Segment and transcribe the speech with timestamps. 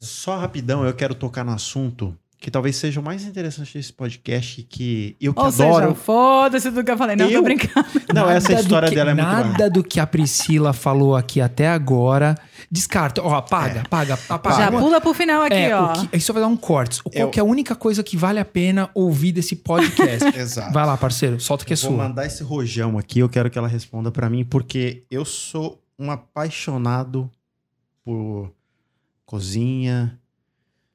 [0.00, 4.62] Só rapidão, eu quero tocar no assunto que talvez seja o mais interessante desse podcast
[4.64, 5.82] que eu que Ou adoro.
[5.86, 7.16] seja, foda-se do que eu falei.
[7.16, 7.86] Não, Eu- tô brincando.
[8.14, 9.44] Não, essa Nada do história que- dela é muito boa.
[9.44, 12.34] Nada do que a Priscila falou aqui até agora.
[12.70, 13.22] Descarta.
[13.22, 14.56] Ó, apaga, apaga, apaga.
[14.56, 15.92] Já pula pro final aqui, É, ó.
[15.94, 17.00] o que, isso vai dar um corte.
[17.02, 20.28] O- Qual Eu- que é a única coisa que vale a pena ouvir desse podcast?
[20.38, 20.70] Exato.
[20.70, 21.96] Vai lá, parceiro, solta que é Vou sua.
[21.96, 26.10] mandar esse rojão aqui, eu quero que ela responda pra mim, porque eu sou um
[26.10, 27.30] apaixonado
[28.04, 28.52] por
[29.24, 30.18] cozinha.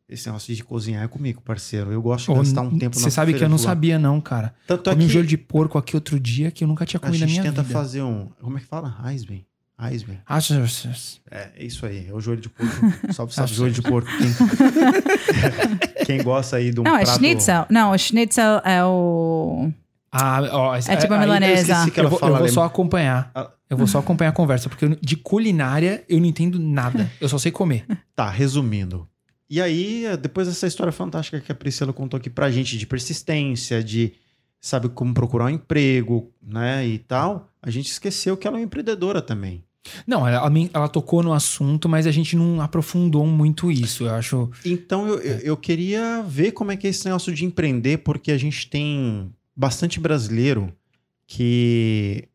[0.10, 1.92] Esse negócio de cozinhar é comigo, parceiro.
[1.92, 4.56] Eu gosto de gastar um tempo na Você sabe que eu não sabia, não, cara.
[4.66, 6.98] Tanto é Comi um que joelho de porco aqui outro dia que eu nunca tinha
[6.98, 7.74] a comido na gente minha tenta vida.
[7.80, 8.28] fazer um...
[8.42, 8.96] Como é que fala?
[9.12, 9.46] Eisbein.
[9.92, 10.18] Eisbein.
[10.26, 11.20] Ah, sim, sim, sim.
[11.30, 12.08] É, é isso aí.
[12.10, 12.74] É o joelho de porco.
[13.14, 14.10] Salve, salve, Acho- joelho de porco.
[14.18, 17.18] Quem, quem gosta aí de um Não, é prato...
[17.18, 17.66] schnitzel.
[17.70, 19.72] Não, o schnitzel é o...
[20.12, 21.86] Ah, ó, É tipo a milanesa.
[21.96, 23.32] Eu Eu vou, fala eu vou só acompanhar.
[23.36, 23.50] Ah.
[23.70, 27.10] Eu vou só acompanhar a conversa, porque eu- de culinária eu não entendo nada.
[27.22, 27.86] Eu só sei comer.
[28.16, 29.08] Tá, resumindo.
[29.50, 33.84] E aí, depois dessa história fantástica que a Priscila contou aqui pra gente, de persistência,
[33.84, 34.14] de
[34.62, 38.66] sabe como procurar um emprego, né, e tal, a gente esqueceu que ela é uma
[38.66, 39.64] empreendedora também.
[40.06, 44.04] Não, ela, ela- tocou no assunto, mas a gente não aprofundou muito isso.
[44.04, 44.52] Eu acho.
[44.66, 48.32] Então, eu, eu, eu queria ver como é que é esse negócio de empreender, porque
[48.32, 50.72] a gente tem bastante brasileiro
[51.26, 52.28] que...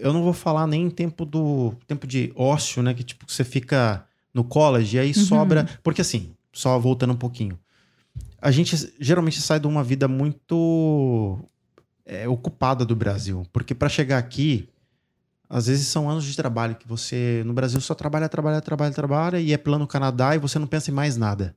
[0.00, 3.42] Eu não vou falar nem em tempo do tempo de ócio, né, que tipo, você
[3.42, 5.24] fica no college e aí Uhum.
[5.24, 5.68] sobra...
[5.82, 7.58] Porque assim, só voltando um pouquinho.
[8.40, 11.38] a gente geralmente sai de uma vida muito
[12.04, 13.44] é, ocupada do Brasil.
[13.52, 14.68] Porque para chegar aqui,
[15.48, 19.40] às vezes são anos de trabalho que você no Brasil só trabalha, trabalha, trabalha, trabalha
[19.40, 21.54] e é plano Canadá e você não pensa em mais nada.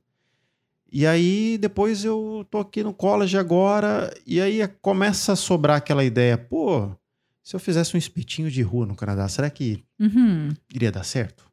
[0.92, 6.04] E aí depois eu tô aqui no college agora e aí começa a sobrar aquela
[6.04, 6.88] ideia, pô,
[7.42, 10.50] se eu fizesse um espetinho de rua no Canadá, será que Uhum.
[10.72, 11.44] iria dar certo?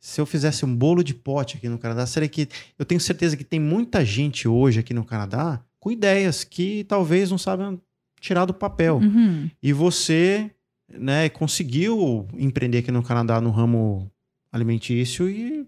[0.00, 2.48] Se eu fizesse um bolo de pote aqui no Canadá, será que.
[2.78, 7.30] Eu tenho certeza que tem muita gente hoje aqui no Canadá com ideias que talvez
[7.30, 7.80] não sabem
[8.20, 8.96] tirar do papel.
[8.98, 9.50] Uhum.
[9.62, 10.50] E você,
[10.88, 14.10] né, conseguiu empreender aqui no Canadá no ramo
[14.52, 15.66] alimentício e,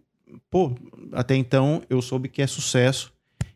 [0.51, 0.75] pô,
[1.13, 3.13] até então eu soube que é sucesso.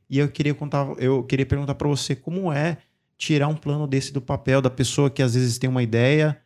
[0.09, 2.79] E eu queria contar, eu queria perguntar para você como é
[3.17, 6.39] tirar um plano desse do papel da pessoa que às vezes tem uma ideia.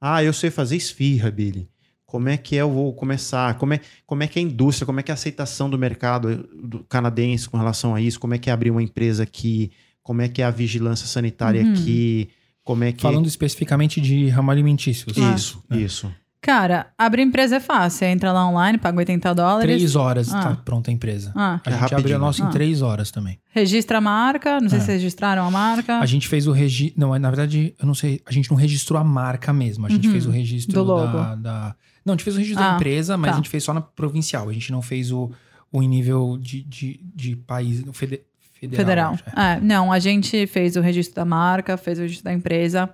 [0.00, 1.68] Ah, eu sei fazer esfirra, Billy.
[2.10, 3.54] Como é que eu vou começar?
[3.54, 5.78] Como é, como é que é a indústria, como é que é a aceitação do
[5.78, 8.18] mercado do canadense com relação a isso?
[8.18, 9.70] Como é que é abrir uma empresa aqui?
[10.02, 11.72] Como é que é a vigilância sanitária Uhum.
[11.72, 12.28] aqui?
[12.64, 15.06] Como é que Falando especificamente de ramo alimentício.
[15.36, 16.10] Isso, isso.
[16.42, 17.98] Cara, abrir empresa é fácil.
[17.98, 19.76] Você entra lá online, paga 80 dólares.
[19.76, 20.40] Três horas Ah.
[20.40, 21.32] tá pronta a empresa.
[21.36, 22.16] Ah, A É gente abriu rapidinho.
[22.16, 22.46] a nossa Ah.
[22.48, 23.38] em três horas também.
[23.52, 24.58] registra a marca.
[24.58, 24.80] Não sei É.
[24.80, 25.98] se vocês registraram a marca.
[25.98, 26.98] A gente fez o registro.
[26.98, 28.22] Não, na verdade, eu não sei.
[28.24, 29.84] A gente não registrou a marca mesmo.
[29.84, 30.12] A gente Uhum.
[30.12, 31.12] fez o registro Do logo.
[31.18, 33.34] Da, da- Não, a gente fez o registro Ah, da empresa, mas tá.
[33.34, 34.48] a gente fez só na provincial.
[34.48, 35.30] A gente não fez o,
[35.72, 37.82] o em nível de, de, de país.
[37.92, 38.22] Fede...
[38.54, 39.16] Federal.
[39.16, 39.18] Federal.
[39.36, 39.56] é.
[39.56, 42.90] É, não, a gente fez o registro da marca, fez o registro da empresa.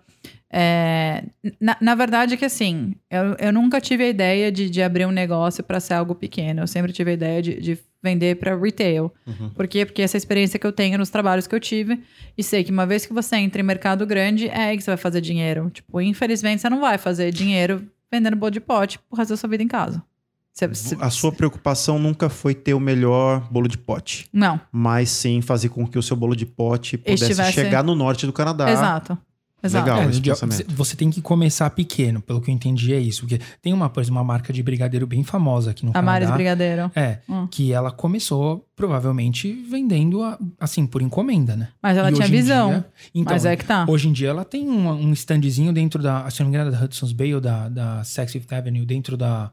[0.48, 1.24] É,
[1.60, 5.04] na, na verdade é que assim, eu, eu nunca tive a ideia de, de abrir
[5.04, 6.62] um negócio para ser algo pequeno.
[6.62, 9.12] Eu sempre tive a ideia de, de vender para retail.
[9.26, 9.50] Uhum.
[9.50, 9.84] Por quê?
[9.84, 12.00] Porque essa experiência que eu tenho nos trabalhos que eu tive,
[12.38, 14.90] e sei que uma vez que você entra em mercado grande, é aí que você
[14.90, 15.68] vai fazer dinheiro.
[15.70, 19.48] Tipo, infelizmente você não vai fazer dinheiro vendendo bolo de pote pro resto da sua
[19.48, 20.02] vida em casa.
[20.52, 25.10] Você- você- A sua preocupação nunca foi ter o melhor bolo de pote, Não, mas
[25.10, 28.32] sim fazer com que o seu bolo de pote pudesse Estivesse- chegar no norte do
[28.32, 28.70] Canadá.
[28.70, 29.18] exato.
[29.66, 29.84] Exato.
[29.90, 30.02] Legal.
[30.02, 30.74] É, esse de- pensamento.
[30.74, 33.20] você tem que começar pequeno, pelo que eu entendi é isso.
[33.20, 36.12] Porque tem uma, por exemplo, uma marca de brigadeiro bem famosa aqui no A Canadá.
[36.12, 36.90] Maris Brigadeiro.
[36.94, 37.46] É, Hum.
[37.50, 41.68] que ela começou provavelmente vendendo a- assim por encomenda, né?
[41.82, 42.68] Mas ela E tinha visão.
[42.70, 43.84] dia- então, mas é que tá.
[43.88, 46.84] hoje em dia ela tem um, um standzinho dentro da, se não me engano, da
[46.84, 49.50] Hudson's Bay ou da, da Saks Fifth Avenue, dentro da.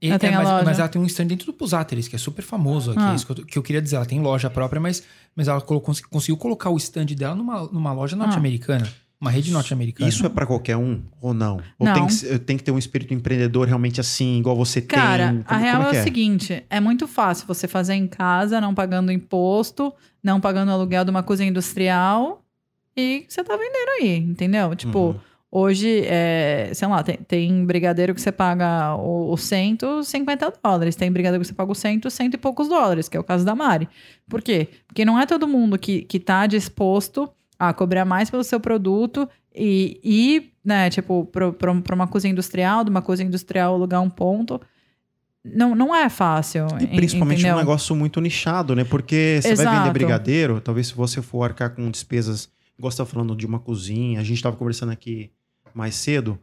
[0.00, 0.64] E- Ela tem a mas, loja.
[0.64, 3.00] mas ela tem um stand dentro do Pusateres, que é super famoso aqui.
[3.02, 3.12] Ah.
[3.12, 3.96] É isso que eu, que eu queria dizer.
[3.96, 5.02] Ela tem loja própria, mas,
[5.34, 8.18] mas ela colocou- conseguiu colocar o stand dela numa, numa loja Ah.
[8.18, 8.88] norte-americana.
[9.20, 10.08] Uma rede norte-americana.
[10.08, 11.60] Isso é pra qualquer um ou não?
[11.76, 11.92] Ou Não.
[11.94, 15.40] Tem, que, tem que ter um espírito empreendedor realmente assim, igual você Cara, tem?
[15.40, 18.60] a Como- real como é, que o seguinte: é muito fácil você fazer em casa,
[18.60, 19.92] não pagando imposto,
[20.22, 22.44] não pagando aluguel de uma cozinha industrial
[22.96, 24.72] e você tá vendendo aí, entendeu?
[24.76, 25.20] Tipo, Uhum.
[25.50, 30.96] Hoje, é, sei lá, tem, tem brigadeiro que você paga o, o cento, 50 dólares.
[30.96, 33.44] Tem brigadeiro que você paga o cento, cento e poucos dólares, que é o caso
[33.44, 33.88] da Mari.
[34.28, 34.68] Por quê?
[34.86, 39.28] Porque não é todo mundo que, que tá disposto a cobrar mais pelo seu produto
[39.54, 44.60] e ir, né, tipo, pra uma cozinha industrial, de uma cozinha industrial alugar um ponto.
[45.44, 46.66] não, não é fácil.
[46.78, 47.56] E principalmente entendeu?
[47.56, 48.84] um negócio muito nichado, né?
[48.84, 49.78] Porque você vai Exato.
[49.78, 52.48] vender brigadeiro, talvez se você for arcar com despesas,
[52.78, 55.32] igual você tá falando de uma cozinha, a gente tava conversando aqui
[55.74, 56.38] mais cedo,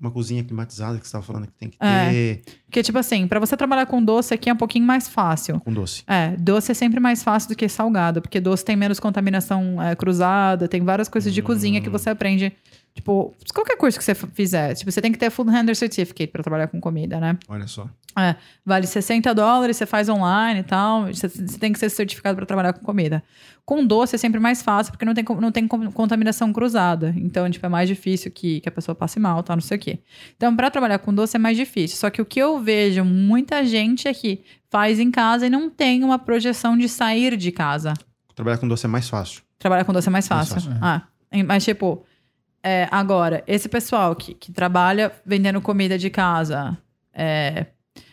[0.00, 2.38] uma cozinha climatizada que você tava falando que tem que ter É.
[2.66, 5.60] Porque, tipo assim, pra você trabalhar com doce aqui é um pouquinho mais fácil.
[5.60, 6.02] com doce.
[6.06, 9.94] É, doce é sempre mais fácil do que salgado, porque doce tem menos contaminação é,
[9.94, 11.92] cruzada, tem várias coisas de cozinha que Hum.
[11.92, 12.52] você aprende.
[12.94, 14.74] Tipo, qualquer curso que você fizer.
[14.74, 17.38] Tipo, você tem que ter Food Handler Certificate pra trabalhar com comida, né?
[17.48, 17.88] Olha só.
[18.66, 21.06] Vale 60 dólares, você faz online e tal.
[21.06, 23.22] Você, você tem que ser certificado para trabalhar com comida.
[23.64, 27.14] Com doce é sempre mais fácil, porque não tem, não tem contaminação cruzada.
[27.16, 29.80] Então, tipo, é mais difícil que, que a pessoa passe mal, tal, não sei o
[29.80, 30.00] quê.
[30.36, 31.96] Então, para trabalhar com doce é mais difícil.
[31.96, 36.02] Só que o que eu vejo muita gente aqui faz em casa e não tem
[36.02, 37.94] uma projeção de sair de casa.
[38.34, 39.42] Trabalhar com doce é mais fácil.
[39.58, 40.70] Trabalhar com doce é mais Mais fácil.
[40.72, 41.02] fácil, Ah,
[41.46, 42.04] mas, tipo,
[42.62, 46.76] é, agora, esse pessoal que, que trabalha vendendo comida de casa
[47.12, 47.66] é,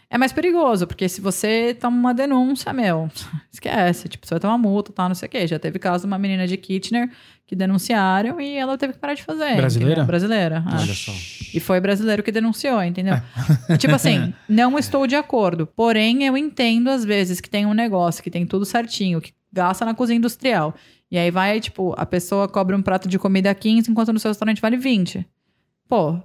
[0.09, 3.09] é mais perigoso, porque se você toma uma denúncia, meu,
[3.51, 4.07] esquece.
[4.07, 5.45] Tipo, você vai tomar multa, tal, não sei o quê.
[5.45, 7.09] Já teve caso de uma menina de Kitchener
[7.45, 9.55] que denunciaram e ela teve que parar de fazer.
[9.55, 9.91] Brasileira?
[9.91, 10.05] entendeu?
[10.05, 10.63] Brasileira.
[10.65, 11.11] Olha só.
[11.53, 13.15] E foi brasileiro que denunciou, entendeu?
[13.77, 15.67] tipo assim, não estou de acordo.
[15.67, 19.85] Porém, eu entendo às vezes que tem um negócio que tem tudo certinho, que gasta
[19.85, 20.73] na cozinha industrial.
[21.09, 24.29] E aí vai, tipo, a pessoa cobra um prato de comida 15, enquanto no seu
[24.29, 25.25] restaurante vale 20.
[25.87, 26.19] Pô,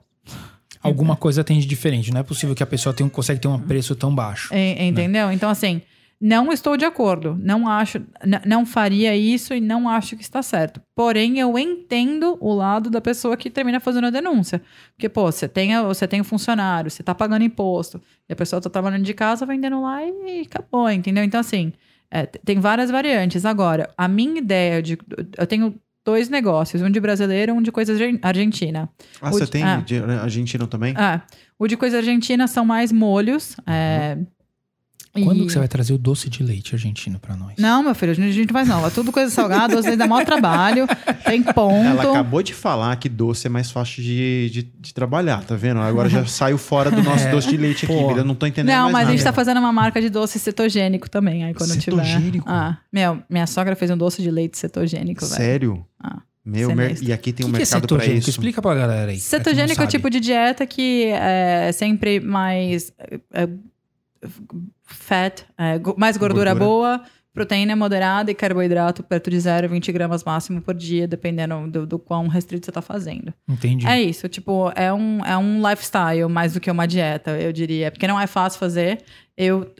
[0.83, 2.11] Alguma coisa tem de diferente.
[2.13, 4.53] Não é possível que a pessoa tenha, consegue ter um preço tão baixo.
[4.53, 5.31] en- entendeu?
[5.31, 5.81] Então, assim,
[6.21, 7.39] não estou de acordo.
[7.41, 8.01] Não acho,
[8.45, 10.81] não faria isso e não acho que está certo.
[10.93, 14.61] Porém, eu entendo o lado da pessoa que termina fazendo a denúncia.
[14.97, 18.61] Porque, pô, você tem, você tem um funcionário, você tá pagando imposto, e a pessoa
[18.61, 21.23] tá trabalhando de casa, vendendo lá e acabou, entendeu?
[21.23, 21.73] Então, assim,
[22.13, 23.45] é, tem várias variantes.
[23.47, 24.99] Agora, a minha ideia de.
[25.39, 25.75] Eu tenho
[26.05, 28.89] dois negócios, um de brasileiro e um de coisa argen- argentina.
[29.21, 29.77] Ah, O você de- tem ah.
[29.77, 30.95] de argentino também?
[30.97, 31.23] Ah,
[31.59, 33.57] o de coisa argentina são mais molhos.
[33.67, 34.19] é,
[35.13, 37.55] Quando e- que você vai trazer o doce de leite argentino pra nós?
[37.59, 38.87] Não, meu filho, a gente não faz não.
[38.87, 40.87] É tudo coisa salgada, às vezes dá maior trabalho,
[41.27, 41.75] tem ponto.
[41.87, 45.81] Ela acabou de falar que doce é mais fácil de, de, de trabalhar, tá vendo?
[45.81, 47.31] Agora já saiu fora do nosso É.
[47.31, 48.17] doce de leite aqui, Pô.
[48.17, 49.17] eu não tô entendendo Não, mais mas a nada.
[49.19, 51.45] gente tá fazendo uma marca de doce cetogênico também.
[51.45, 52.45] Aí quando Cetogênico?
[52.47, 52.51] tiver.
[52.51, 55.37] Ah, meu, minha sogra fez um doce de leite cetogênico, velho.
[55.37, 55.87] Sério?
[56.03, 58.19] Ah, Meu, mer- e aqui tem um que, que é mercado pra cetogênico?
[58.21, 58.31] isso.
[58.31, 59.21] Explica pra galera aí.
[59.21, 62.93] Cetogênico é o tipo de dieta que é sempre mais
[63.35, 63.47] é,
[64.83, 66.55] fat, é, mais gordura, Gordura.
[66.55, 67.03] boa,
[67.33, 72.29] proteína moderada e carboidrato perto de 0,20 gramas máximo por dia, dependendo do, do quão
[72.29, 73.33] restrito você tá fazendo.
[73.49, 73.87] Entendi.
[73.87, 77.91] É isso, tipo, é um, é um lifestyle mais do que uma dieta, eu diria.
[77.91, 79.03] Porque não é fácil fazer.
[79.37, 79.73] Eu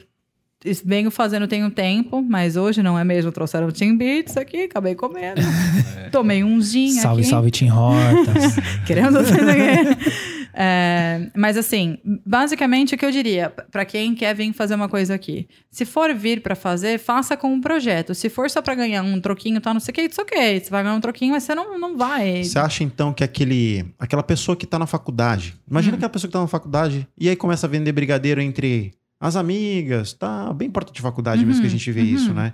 [0.83, 3.31] venho fazendo tem um tempo, mas hoje não é mesmo.
[3.31, 5.41] Trouxeram Team Beats aqui, acabei comendo.
[6.11, 7.29] Tomei um gin salve, aqui.
[7.29, 8.55] salve, Tim Hortas.
[8.85, 9.19] Querendo.
[10.53, 15.15] É, mas assim, basicamente o que eu diria pra quem quer vir fazer uma coisa
[15.15, 18.13] aqui, se for vir pra fazer, faça com um projeto.
[18.13, 20.59] Se for só pra ganhar um troquinho, tá, não sei o que, it's ok.
[20.59, 22.43] Você vai ganhar um troquinho, mas você não, não vai.
[22.43, 25.71] Você acha então que aquele, aquela pessoa que tá na faculdade, Hum.
[25.71, 29.35] imagina aquela pessoa que tá na faculdade e aí começa a vender brigadeiro entre as
[29.35, 32.07] amigas, tá bem porta de faculdade mesmo que a gente vê uhum.
[32.07, 32.53] isso, né?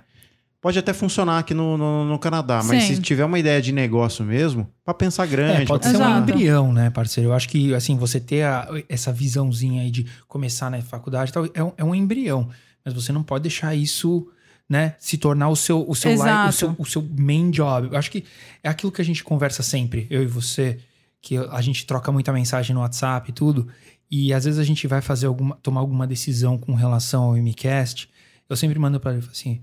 [0.60, 2.96] Pode até funcionar aqui no, no, no Canadá, mas Sim.
[2.96, 6.10] se tiver uma ideia de negócio mesmo, pra pensar grande, É, pode ser um pensar-
[6.10, 6.30] Exato.
[6.30, 7.30] embrião, né, parceiro?
[7.30, 11.32] Eu acho que, assim, você ter a- essa visãozinha aí de começar na faculdade e
[11.32, 12.48] tal, é um, é um embrião.
[12.84, 14.28] Mas você não pode deixar isso,
[14.68, 17.88] né, se tornar o seu, o seu, o seu, o seu main job.
[17.90, 18.24] Eu acho que
[18.62, 20.78] é aquilo que a gente conversa sempre, eu e você,
[21.22, 23.66] que a gente troca muita mensagem no WhatsApp e tudo,
[24.10, 28.10] e às vezes a gente vai fazer alguma, tomar alguma decisão com relação ao MCast,
[28.48, 29.60] eu sempre mando pra ele falo assim,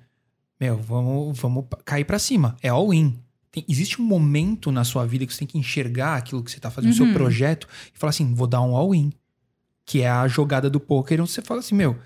[0.59, 3.17] meu, vamos, vamos cair pra cima, é all in.
[3.51, 6.59] Tem- existe um momento na sua vida que você tem que enxergar aquilo que você
[6.59, 7.13] tá fazendo, o seu Uhum.
[7.13, 9.11] projeto, e falar assim, vou dar um all in.
[9.85, 11.97] Que é a jogada do poker, onde você fala assim, meu,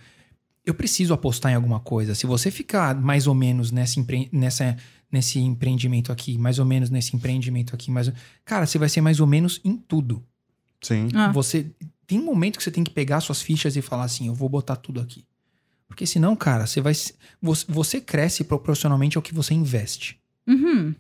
[0.65, 2.13] eu preciso apostar em alguma coisa.
[2.13, 4.77] Se você ficar mais ou menos nesse, empre- nessa,
[5.12, 8.13] nesse empreendimento aqui, mais ou menos nesse empreendimento aqui, mais, ou-
[8.46, 10.24] cara, você vai ser mais ou menos em tudo.
[10.81, 11.08] Sim.
[11.15, 11.31] Ah.
[11.31, 11.72] Você
[12.05, 14.48] tem um momento que você tem que pegar suas fichas e falar assim, eu vou
[14.48, 15.25] botar tudo aqui.
[15.91, 16.93] Porque senão, cara, você vai
[17.67, 20.17] você, cresce proporcionalmente ao que você investe.
[20.48, 20.95] Uhum.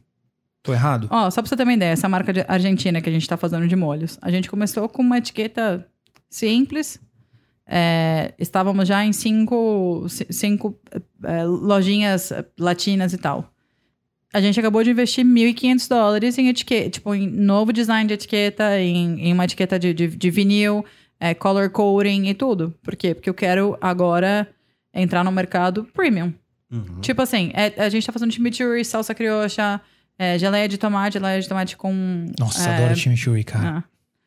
[0.61, 1.07] Tô errado?
[1.09, 3.37] Ó, só pra você ter uma ideia, essa marca de argentina que a gente tá
[3.37, 4.19] fazendo de molhos.
[4.21, 5.87] A gente começou com uma etiqueta
[6.29, 6.99] simples.
[7.65, 10.77] É, estávamos já em cinco, ci- cinco
[11.23, 13.49] é, lojinhas é, latinas e tal.
[14.33, 18.77] A gente acabou de investir 1.500 dólares em etiqueta, tipo, em novo design de etiqueta,
[18.79, 20.83] em, em uma etiqueta de, de, de vinil,
[21.19, 22.73] é, color coding e tudo.
[22.83, 23.13] Por quê?
[23.15, 24.47] Porque eu quero agora
[24.93, 26.33] entrar no mercado premium.
[26.71, 26.99] Uhum.
[27.01, 29.79] Tipo assim, é- a gente tá fazendo chimichurri, salsa criocha,
[30.17, 32.25] é, geleia de tomate, geleia de tomate com...
[32.39, 33.77] Nossa, é, adoro chimichurri, cara.
[33.79, 33.83] ah.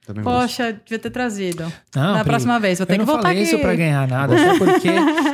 [0.06, 0.38] Também gosto.
[0.58, 1.62] Poxa, devia ter trazido.
[1.96, 3.48] Não, Na próxima vez, vou ter eu que não voltar falei aqui.
[3.48, 4.90] isso pra ganhar nada, até porque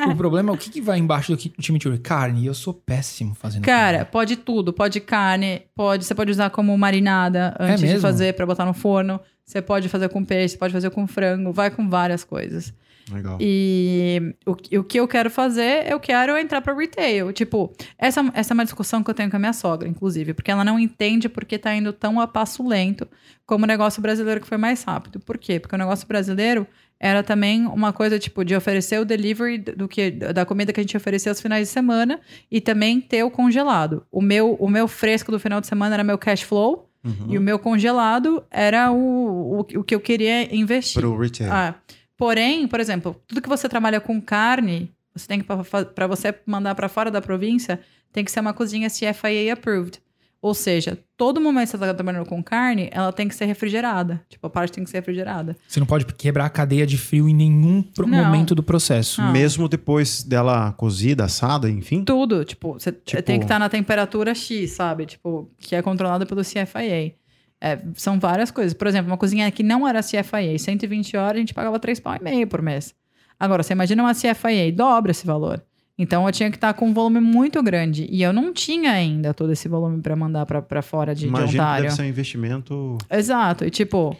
[0.08, 1.98] o problema é o que, que vai embaixo do chimichurri?
[1.98, 4.10] Carne, e eu sou péssimo fazendo Cara, carne.
[4.12, 4.72] pode tudo.
[4.72, 8.00] Pode carne, pode, você pode usar como marinada antes de mesmo?
[8.00, 9.18] fazer pra botar no forno.
[9.44, 12.72] Você pode fazer com peixe, você pode fazer com frango, vai com várias coisas.
[13.12, 13.38] Legal.
[13.40, 17.32] E o, que- o que eu quero fazer, eu quero entrar para retail.
[17.32, 20.50] Tipo, essa, essa é uma discussão que eu tenho com a minha sogra, inclusive, porque
[20.50, 23.06] ela não entende porque tá indo tão a passo lento
[23.46, 25.18] como o negócio brasileiro que foi mais rápido.
[25.20, 25.58] Por quê?
[25.58, 26.66] Porque o negócio brasileiro
[27.02, 30.82] era também uma coisa, tipo, de oferecer o delivery do que, da comida que a
[30.82, 34.04] gente oferecia aos finais de semana e também ter o congelado.
[34.12, 37.28] O meu, o meu fresco do final de semana era meu cash flow Uhum.
[37.30, 41.00] e o meu congelado era o, o, o que eu queria investir.
[41.00, 41.50] Pro retail.
[41.50, 41.74] Ah,
[42.20, 45.46] porém, por exemplo, tudo que você trabalha com carne, você tem que
[45.94, 47.80] para você mandar para fora da província,
[48.12, 49.98] tem que ser uma cozinha CFIA approved.
[50.42, 54.22] Ou seja, todo momento que você está trabalhando com carne, ela tem que ser refrigerada.
[54.26, 55.54] Tipo, a parte tem que ser refrigerada.
[55.68, 58.24] Você não pode quebrar a cadeia de frio em nenhum pro- Não.
[58.24, 59.20] momento do processo.
[59.20, 59.32] Não.
[59.32, 62.04] Mesmo depois dela cozida, assada, enfim.
[62.04, 65.04] Tudo, tipo, você Tipo- tem que estar na temperatura X, sabe?
[65.04, 67.12] Tipo, que é controlada pelo CFIA.
[67.60, 68.72] É, são várias coisas.
[68.72, 72.16] Por exemplo, uma cozinha que não era CFIA, 120 horas, a gente pagava 3 pau
[72.16, 72.94] e meio por mês.
[73.38, 75.62] Agora, você imagina uma CFIA, dobra esse valor.
[75.98, 78.06] Então, eu tinha que estar com um volume muito grande.
[78.10, 81.50] E eu não tinha ainda todo esse volume para mandar para fora de, de Imagina
[81.50, 81.82] que Ontário.
[81.84, 82.98] deve ser um investimento.
[83.10, 83.66] Exato.
[83.66, 84.16] E tipo,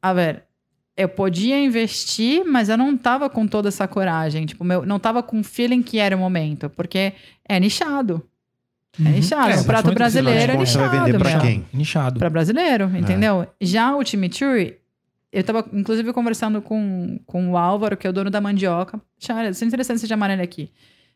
[0.00, 0.44] a ver,
[0.96, 4.46] eu podia investir, mas eu não tava com toda essa coragem.
[4.46, 7.12] Tipo, meu, não tava com o feeling que era o momento, porque
[7.48, 8.22] é nichado.
[8.98, 9.50] É nichado.
[9.52, 11.04] É, o prato brasileiro é contas, você vai nichado.
[11.06, 11.66] vender pra quem?
[11.72, 12.18] Nichado.
[12.18, 13.46] Pra brasileiro, entendeu?
[13.60, 14.76] Já o chimichurri,
[15.32, 19.00] eu tava, inclusive, conversando com, com o Álvaro, que é o dono da mandioca.
[19.26, 20.70] Cara, isso é interessante você chamar ele aqui.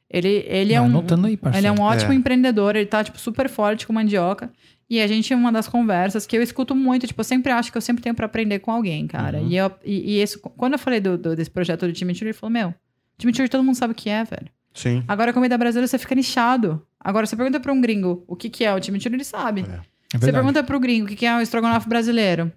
[0.08, 0.90] Ele, ele é Vai um...
[0.90, 1.38] Anotando aí.
[1.56, 2.14] Ele é um ótimo É.
[2.14, 4.50] empreendedor, ele tá, tipo, super forte com mandioca.
[4.90, 7.78] E a gente, uma das conversas que eu escuto muito, tipo, eu sempre acho que
[7.78, 9.38] eu sempre tenho pra aprender com alguém, cara.
[9.38, 9.48] Uhum.
[9.48, 12.32] E, eu, e, e isso, quando eu falei do, do- desse projeto do Chimichurri, ele
[12.34, 12.74] falou, meu,
[13.18, 14.48] Chimichurri todo mundo sabe o que é, velho.
[14.74, 15.02] Sim.
[15.08, 16.82] Agora, a comida brasileira, você fica nichado.
[17.04, 19.62] Agora, você pergunta pra um gringo o que que é o Chimichurri, ele sabe.
[19.62, 19.80] É.
[20.14, 22.52] É você pergunta pro gringo o que que é o estrogonofe brasileiro.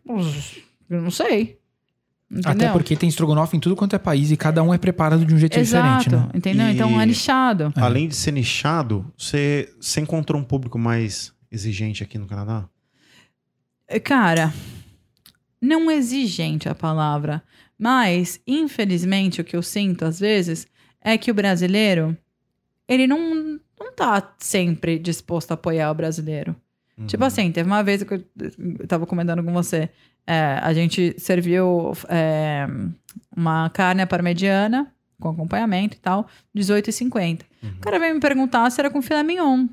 [0.90, 1.58] Eu não sei.
[2.30, 2.52] Entendeu?
[2.52, 5.34] Até porque tem estrogonofe em tudo quanto é país e cada um é preparado de
[5.34, 6.32] um jeito Exato, diferente, né?
[6.38, 6.68] entendeu?
[6.68, 7.72] E- Então, é nichado.
[7.76, 12.68] Além de ser nichado, você, você encontrou um público mais exigente aqui no Canadá?
[14.04, 14.52] Cara,
[15.62, 17.44] não exigente a palavra,
[17.78, 20.68] mas infelizmente o que eu sinto às vezes
[21.00, 22.18] é que o brasileiro
[22.88, 23.60] ele não
[23.96, 26.56] tá sempre disposto a apoiar o brasileiro.
[26.98, 27.08] Uhum.
[27.08, 28.24] Tipo assim, teve uma vez que eu,
[28.80, 29.90] eu tava comentando com você,
[30.26, 32.68] é, a gente serviu é,
[33.36, 37.42] uma carne à parmegiana com acompanhamento e tal, R$18,50.
[37.64, 37.70] Uhum.
[37.70, 39.68] O cara veio me perguntar se era com filé mignon.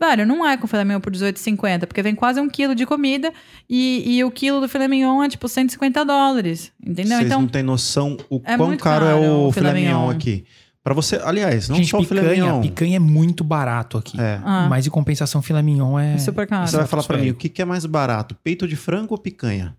[0.00, 3.32] Velho, não é com filé mignon por R$18,50, porque vem quase um quilo de comida
[3.68, 7.18] e, e o quilo do filé mignon é tipo 150 dólares, entendeu?
[7.18, 9.68] Vocês então, não têm noção o é quão muito caro, é caro o o filé
[9.68, 10.10] filé mignon mignon.
[10.10, 10.44] aqui.
[10.82, 12.60] Pra você, aliás, não Gente, só o filé picanha, mignon.
[12.62, 14.18] picanha é muito barato aqui.
[14.18, 14.40] É.
[14.42, 16.14] ah, Mas em compensação, filé mignon é...
[16.14, 16.66] é super caro.
[16.66, 17.20] Você vai falar aí.
[17.22, 18.34] mim, o que, que é mais barato?
[18.42, 19.76] Peito de frango ou picanha?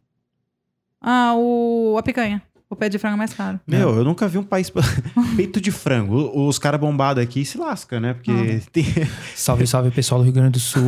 [1.01, 2.41] Ah, o, a picanha.
[2.69, 3.59] O pé de frango é mais caro.
[3.67, 4.71] Meu, eu nunca vi um país.
[5.35, 6.15] Peito de frango.
[6.33, 8.13] O- Os caras bombados aqui se lascam, né?
[8.13, 8.61] Porque Ah.
[8.71, 8.85] tem.
[9.35, 10.81] Salve, salve, pessoal do Rio Grande do Sul.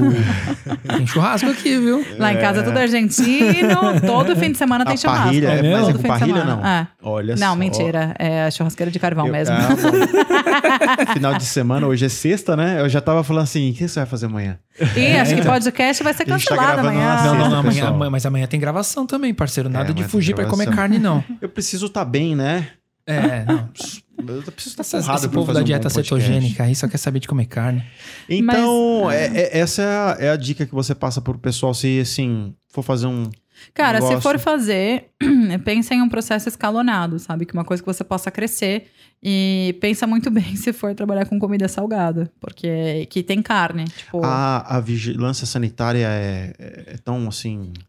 [0.95, 2.05] tem churrasco aqui, viu?
[2.17, 5.23] Lá em casa é tudo argentino, todo fim de semana tem a churrasco.
[5.25, 5.77] parrilha, É é, mesmo?
[5.77, 6.55] mas é Todo com fim de parrilha semana.
[6.55, 6.65] não.
[6.65, 6.87] É.
[7.03, 7.55] Olha Não, só.
[7.55, 8.15] mentira.
[8.17, 9.53] É a churrasqueira de carvão Eu- mesmo.
[9.55, 9.69] Ah.
[11.13, 12.79] Final de semana, hoje é sexta, né?
[12.81, 14.57] Eu já tava falando assim, o que você vai fazer amanhã?
[14.95, 17.15] E acho que podcast vai ser A gente tá cancelado gravando amanhã.
[17.15, 17.57] na Não, não, não.
[17.59, 17.93] Amanhã, pessoal.
[17.93, 19.69] amanhã- mas amanhã tem gravação também, parceiro.
[19.69, 21.23] Nada É, de fugir pra comer carne, não.
[21.41, 22.67] Eu preciso estar bem, né?
[23.05, 23.69] É, não.
[24.25, 26.23] Eu preciso estar Essa- porrada esse pra povo fazer da um dieta bom podcast.
[26.23, 27.83] cetogênica aí só quer saber de comer carne.
[28.29, 31.73] Então, Mas- é- é- essa é a, é a dica que você passa pro pessoal
[31.73, 33.29] se, assim, for fazer um...
[33.73, 35.09] Cara, se for fazer,
[35.63, 37.45] pensa em um processo escalonado, sabe?
[37.45, 38.87] Que uma coisa que você possa crescer.
[39.25, 42.31] E pensa muito bem se for trabalhar com comida salgada.
[42.41, 43.85] Porque que tem carne.
[43.85, 47.71] Tipo, A, a vigilância sanitária é, é- é tão, assim...
[47.77, 47.83] se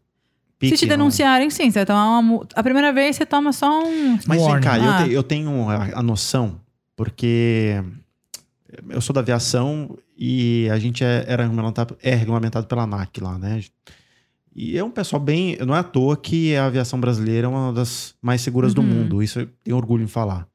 [0.57, 0.97] pique, te não?
[0.97, 2.47] denunciarem, sim, você vai tomar uma.
[2.55, 4.17] A primeira vez você toma só um.
[4.25, 5.03] Mas vem cá, eu, Ah.
[5.03, 6.59] te- eu tenho a, a noção,
[6.95, 7.83] porque
[8.89, 13.37] eu sou da aviação e a gente é, era regulamentado, é regulamentado pela ANAC lá,
[13.37, 13.61] né?
[14.55, 15.57] E é um pessoal bem.
[15.65, 18.87] Não é à toa que a aviação brasileira é uma das mais seguras do Uhum.
[18.87, 19.21] mundo.
[19.21, 20.47] Isso eu tenho orgulho em falar.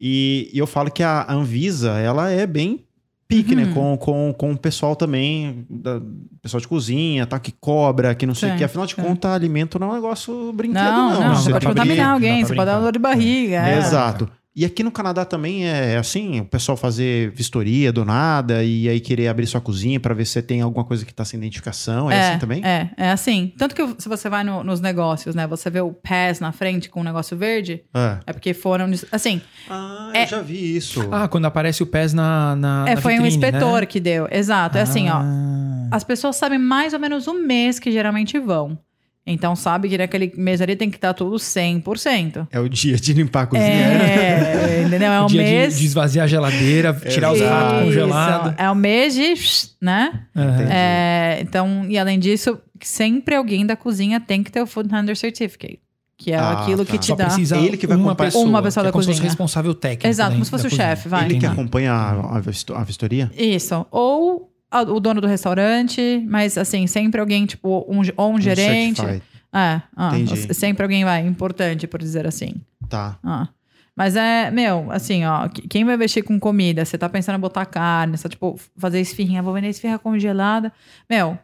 [0.00, 2.84] E, e eu falo que a Anvisa, ela é bem
[3.28, 3.64] pique, né?
[3.64, 3.72] Uhum.
[3.72, 6.00] Com, com, com o pessoal também, da,
[6.42, 7.38] pessoal de cozinha, tá?
[7.38, 8.64] Que cobra, que não sei o que.
[8.64, 11.20] Afinal de contas, alimento não é um negócio brinquedo, não, não.
[11.28, 13.66] não, Você você tá pode brin- contaminar dá alguém, você pode dar dor de barriga.
[13.68, 13.78] é.
[13.78, 14.28] Exato.
[14.56, 19.00] E aqui no Canadá também é assim, o pessoal fazer vistoria do nada e aí
[19.00, 22.08] querer abrir sua cozinha para ver se tem alguma coisa que tá sem identificação.
[22.08, 22.64] É, assim também?
[22.64, 23.52] É, é assim.
[23.58, 25.44] Tanto que se você vai no- nos negócios, né?
[25.48, 28.18] Você vê o PAS na frente com um negócio verde, É.
[28.28, 28.88] é porque foram.
[29.10, 31.00] Assim, Ah, É- eu já vi isso.
[31.10, 33.86] Ah, quando aparece o pés na, na, é, na foi um vitrine, inspetor né?
[33.86, 34.28] que deu.
[34.30, 34.78] Exato.
[34.78, 35.16] É assim, ó.
[35.20, 35.88] Ah.
[35.90, 38.78] As pessoas sabem mais ou menos o mês que geralmente vão.
[39.26, 42.46] Então sabe que naquele mês ali tem que estar tudo 100%.
[42.52, 43.66] É o dia de limpar a cozinha.
[43.68, 45.10] É, entendeu?
[45.12, 45.78] É o o dia de- mês.
[45.78, 48.54] de, esvaziar a geladeira, tirar os pratos congelados.
[48.58, 49.34] É o mês de.
[49.80, 50.24] né?
[50.70, 55.16] É, então, e além disso, sempre alguém da cozinha tem que ter o Food Handler
[55.16, 55.80] Certificate.
[56.16, 56.92] Que é Ah, aquilo tá.
[56.92, 57.24] que te Só dá.
[57.26, 58.44] precisa Ele que vai uma pessoa.
[58.46, 59.30] Uma pessoa que é da como se fosse cozinha.
[59.30, 60.06] responsável técnico.
[60.06, 60.88] Exato, da- como se fosse o cozinha.
[60.90, 61.24] chefe, vai.
[61.24, 63.30] Ele que acompanha a, a visto- a vistoria?
[63.36, 63.84] Isso.
[63.90, 64.50] Ou
[64.82, 69.00] o dono do restaurante, mas assim, sempre alguém, tipo, um, ou um gerente.
[69.00, 69.22] certified.
[69.52, 70.10] É, ah,
[70.52, 72.54] sempre alguém vai, importante, por dizer assim.
[72.88, 73.18] Tá.
[73.22, 73.48] Ah.
[73.94, 77.40] Mas é, meu, assim, ó, que- quem vai mexer com comida, você tá pensando em
[77.40, 80.72] botar carne, só, tipo, fazer esfirrinha, vou vender esfirra congelada.
[81.08, 81.38] Meu,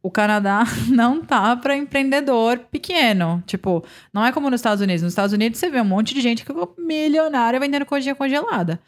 [0.00, 3.42] o Canadá não tá pra empreendedor pequeno.
[3.44, 5.02] Tipo, não é como nos Estados Unidos.
[5.02, 8.78] Nos Estados Unidos você vê um monte de gente que ficou milionária vendendo coxinha congelada.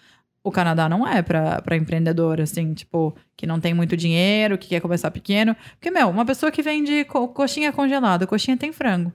[0.42, 4.68] O Canadá não é pra, pra empreendedor, assim, tipo, que não tem muito dinheiro, que
[4.68, 5.54] quer começar pequeno.
[5.72, 9.12] Porque, meu, uma pessoa que vende co- coxinha congelada, coxinha tem frango.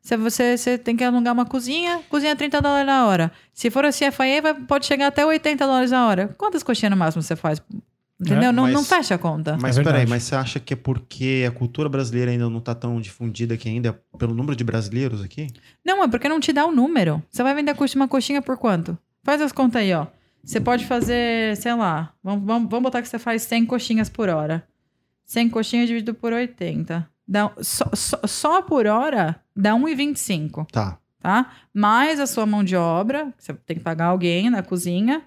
[0.00, 3.30] Se você, você tem que alugar uma cozinha, cozinha 30 dólares na hora.
[3.54, 6.34] Se for a CFIA, vai, pode chegar até 80 dólares a hora.
[6.36, 7.62] Quantas coxinhas no máximo você faz?
[8.20, 8.50] Entendeu?
[8.50, 9.56] É, não, mas- não fecha a conta.
[9.60, 12.74] Mas É peraí, mas você acha que é porque a cultura brasileira ainda não tá
[12.74, 15.48] tão difundida aqui ainda, pelo número de brasileiros aqui?
[15.84, 17.22] Não, é porque não te dá o número.
[17.30, 18.98] Você vai vender uma coxinha por quanto?
[19.22, 20.06] Faz as contas aí, ó.
[20.44, 24.28] Você pode fazer, sei lá, vamos, vamos, vamos botar que você faz 100 coxinhas por
[24.28, 24.66] hora.
[25.24, 27.08] 100 coxinhas dividido por 80.
[27.26, 30.66] Dá, só, só, só por hora dá 1,25.
[30.70, 30.98] Tá.
[31.20, 31.52] tá?
[31.72, 35.22] Mais a sua mão de obra, você tem que pagar alguém na cozinha,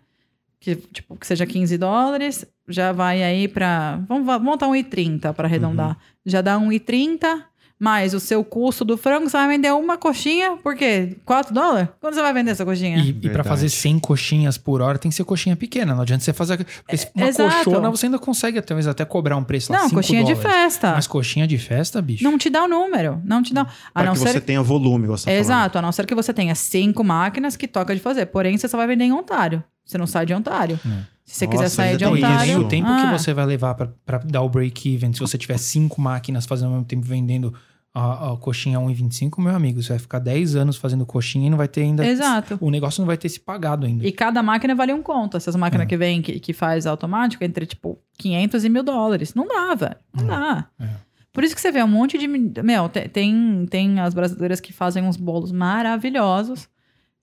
[0.60, 5.48] que tipo que seja 15 dólares, já vai aí para vamos vamos montar 1,30 para
[5.48, 5.92] arredondar.
[5.92, 5.96] Uhum.
[6.26, 7.44] Já dá 1,30
[7.80, 11.18] mais o seu custo do frango, você vai vender uma coxinha, por quê?
[11.26, 11.90] 4 dólares?
[12.00, 12.98] Quando você vai vender essa coxinha?
[12.98, 13.50] E, e pra Verdade.
[13.50, 15.94] fazer 100 coxinhas por hora tem que ser coxinha pequena.
[15.94, 16.58] Não adianta você fazer.
[16.58, 17.66] Porque se uma exato.
[17.66, 19.80] coxona você ainda consegue talvez até cobrar um preço lá.
[19.80, 20.54] Não, 5 coxinha de dólares.
[20.54, 20.92] festa.
[20.94, 22.24] Mas coxinha de festa, bicho.
[22.24, 23.62] Não te dá o número, não te dá.
[23.64, 25.42] A Para não que ser você tenha volume, você tá falando.
[25.42, 28.28] Exato, a não ser que você tenha cinco máquinas que toca de fazer.
[28.28, 29.64] Porém, você só vai vender em Ontário.
[29.86, 30.80] Você não sai de Ontário.
[30.86, 31.15] É.
[31.26, 32.08] Se você Nossa, quiser sair de e.
[32.08, 32.46] Ontário.
[32.46, 35.38] nem o tempo ah, que você vai levar pra, pra dar o break-even, se você
[35.38, 37.52] tiver cinco máquinas fazendo ao mesmo tempo vendendo
[37.94, 41.50] a, a coxinha a 1,25, meu amigo, você vai ficar 10 anos fazendo coxinha e
[41.50, 42.06] não vai ter ainda.
[42.06, 42.58] Exato.
[42.62, 44.06] O negócio não vai ter se pagado ainda.
[44.06, 45.36] E cada máquina vale um conto.
[45.38, 45.88] Essas máquinas É.
[45.90, 49.34] que vem, que, que faz automático, entre tipo 500 e mil dólares.
[49.34, 49.96] Não dá, velho.
[50.16, 50.68] Não dá.
[50.80, 50.90] É.
[51.34, 52.28] Por isso que você vê um monte de.
[52.28, 56.68] Meu, te- tem, tem as brasileiras que fazem uns bolos maravilhosos,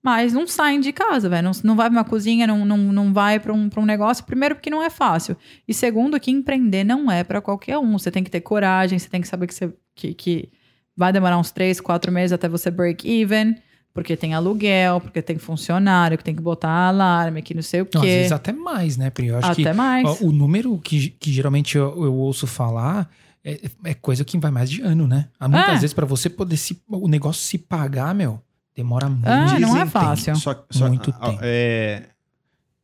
[0.03, 1.43] mas não saem de casa, velho.
[1.43, 4.25] Não, não vai pra uma cozinha, não, não, não vai pra um, pra um negócio.
[4.25, 5.37] Primeiro, porque não é fácil.
[5.67, 7.97] E segundo, que empreender não é pra qualquer um.
[7.97, 10.49] Você tem que ter coragem, você tem que saber que, você, que, que
[10.95, 13.55] vai demorar uns três, quatro meses até você break even.
[13.93, 17.87] Porque tem aluguel, porque tem funcionário, que tem que botar alarme, que não sei o
[17.93, 18.15] Não, às quê.
[18.15, 19.27] vezes até mais, né, Pri?
[19.27, 20.19] Eu acho Até que mais.
[20.19, 23.07] o número que, que geralmente eu, eu ouço falar
[23.45, 25.27] é, é coisa que vai mais de ano, né?
[25.39, 25.79] Há Muitas É.
[25.81, 28.41] vezes, pra você poder se, o negócio se pagar, meu,
[28.75, 29.27] demora muito.
[29.27, 30.35] Ah, não é fácil.
[30.35, 31.39] Só, só, Muito a- tempo.
[31.41, 32.03] é,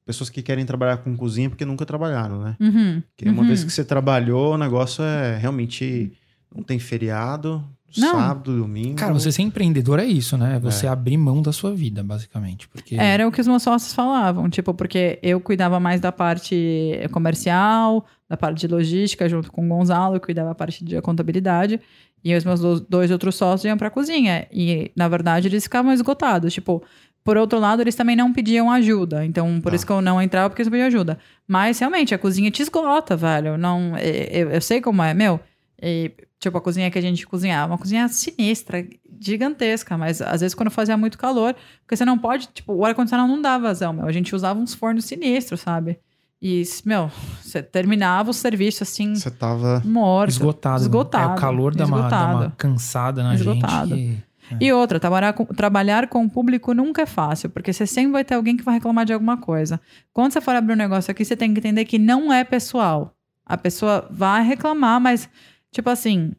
[0.05, 2.55] pessoas que querem trabalhar com cozinha porque nunca trabalharam, né?
[2.59, 3.47] Uhum, Porque uma uhum.
[3.47, 6.13] vez que você trabalhou, o negócio é realmente.
[6.55, 7.63] Não tem feriado,
[7.95, 8.09] Não.
[8.11, 8.95] sábado, domingo.
[8.95, 10.55] Cara, você ser empreendedor é isso, né?
[10.55, 12.67] É você abrir mão da sua vida, basicamente.
[12.67, 16.99] Porque Era o que os meus sócios falavam, tipo, porque eu cuidava mais da parte
[17.11, 21.79] comercial, da parte de logística, junto com o Gonzalo, eu cuidava da parte de contabilidade,
[22.23, 24.47] e os meus do- dois outros sócios iam pra cozinha.
[24.51, 26.53] E, na verdade, eles ficavam esgotados.
[26.53, 26.83] Tipo,
[27.23, 29.25] por outro lado, eles também não pediam ajuda.
[29.25, 29.75] Então, por Tá.
[29.75, 31.19] isso que eu não entrava, porque eles não pediam ajuda.
[31.47, 33.57] Mas, realmente, a cozinha te esgota, velho.
[33.57, 35.39] Não, eu, eu sei como é, meu.
[35.81, 38.85] E, tipo, a cozinha que a gente cozinhava, uma cozinha sinistra,
[39.21, 43.29] gigantesca, mas às vezes quando fazia muito calor, porque você não pode, tipo, o ar-condicionado
[43.31, 44.05] não dá vazão, meu.
[44.05, 45.99] A gente usava uns fornos sinistros, sabe?
[46.41, 49.81] E, meu, você terminava o serviço assim, Você tava.
[49.85, 50.29] morto.
[50.31, 50.81] esgotado.
[50.81, 51.31] Esgotado.
[51.31, 53.89] É, o calor dá uma, cansada na Esgotado.
[53.95, 54.23] gente.
[54.49, 58.13] que- E outra, trabalhar com, trabalhar com o público nunca é fácil, porque você sempre
[58.13, 59.79] vai ter alguém que vai reclamar de alguma coisa.
[60.13, 63.13] Quando você for abrir um negócio aqui, você tem que entender que não é pessoal.
[63.45, 65.29] A pessoa vai reclamar, mas,
[65.71, 66.31] tipo assim,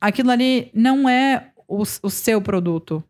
[0.00, 3.02] aquilo ali não é o, o seu produto.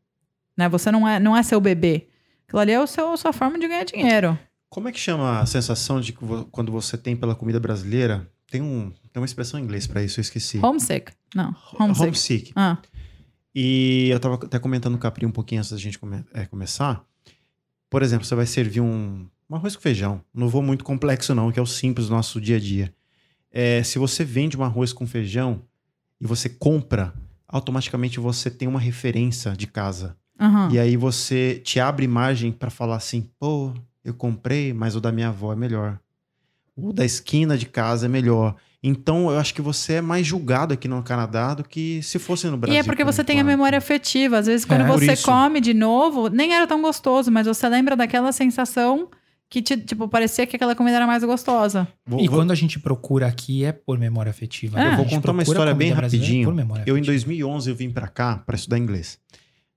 [0.57, 0.69] Né?
[0.71, 2.09] Você não é, não é seu bebê.
[2.47, 4.39] Aquilo ali é o seu, a sua forma de ganhar dinheiro.
[4.73, 6.13] Como é que chama a sensação de
[6.51, 8.27] quando você tem pela comida brasileira?
[8.51, 10.59] Tem, um, tem uma expressão em inglês pra isso, eu esqueci.
[10.65, 11.13] Homesick.
[11.35, 12.03] Não, homesick.
[12.07, 12.53] Homesick.
[12.57, 12.79] Ah,
[13.55, 16.47] E eu tava até comentando com o Capri um pouquinho antes da gente come- é,
[16.47, 17.05] começar.
[17.91, 20.23] por exemplo, você vai servir um, um arroz com feijão.
[20.33, 22.95] Não vou muito complexo, não, que é o simples do nosso dia a dia.
[23.51, 25.63] É, se você vende um arroz com feijão
[26.19, 27.13] e você compra,
[27.47, 30.17] automaticamente você tem uma referência de casa.
[30.41, 30.71] Aham.
[30.73, 35.13] E aí você te abre imagem para falar assim, pô, eu comprei, mas o da
[35.13, 35.99] minha avó é melhor.
[36.77, 38.57] O da esquina de casa é melhor.
[38.83, 42.47] Então eu acho que você é mais julgado aqui no Canadá do que se fosse
[42.49, 42.75] no Brasil.
[42.75, 44.39] E é porque por você tem a memória afetiva.
[44.39, 47.95] Às vezes, quando É, você come de novo, nem era tão gostoso, mas você lembra
[47.95, 49.09] daquela sensação
[49.49, 51.87] que, te, tipo, parecia que aquela comida era mais gostosa.
[52.07, 54.81] Vou- E vou- quando a gente procura aqui é por memória afetiva.
[54.81, 54.93] É.
[54.95, 56.49] Eu vou contar uma história bem brasileira rapidinho.
[56.49, 57.13] por memória Eu, em afetiva.
[57.13, 59.19] 2011, eu vim pra cá para estudar inglês.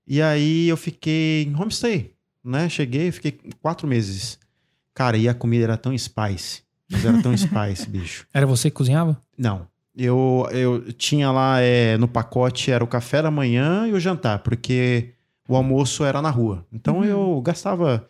[0.08, 2.12] E aí eu fiquei em homestay,
[2.46, 2.68] né?
[2.68, 4.38] Cheguei, fiquei quatro meses.
[4.94, 6.62] Cara, e a comida era tão spice.
[6.90, 8.26] Mas era tão spice, bicho.
[8.32, 9.20] Era você que cozinhava?
[9.36, 9.66] Não.
[9.94, 14.40] Eu, eu tinha lá é, no pacote, era o café da manhã e o jantar,
[14.40, 15.14] porque
[15.48, 16.66] o almoço era na rua.
[16.72, 17.04] Então Uhum.
[17.04, 18.08] eu gastava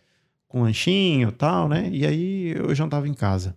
[0.49, 1.89] com lanchinho e tal, né?
[1.93, 3.57] E aí eu jantava em casa.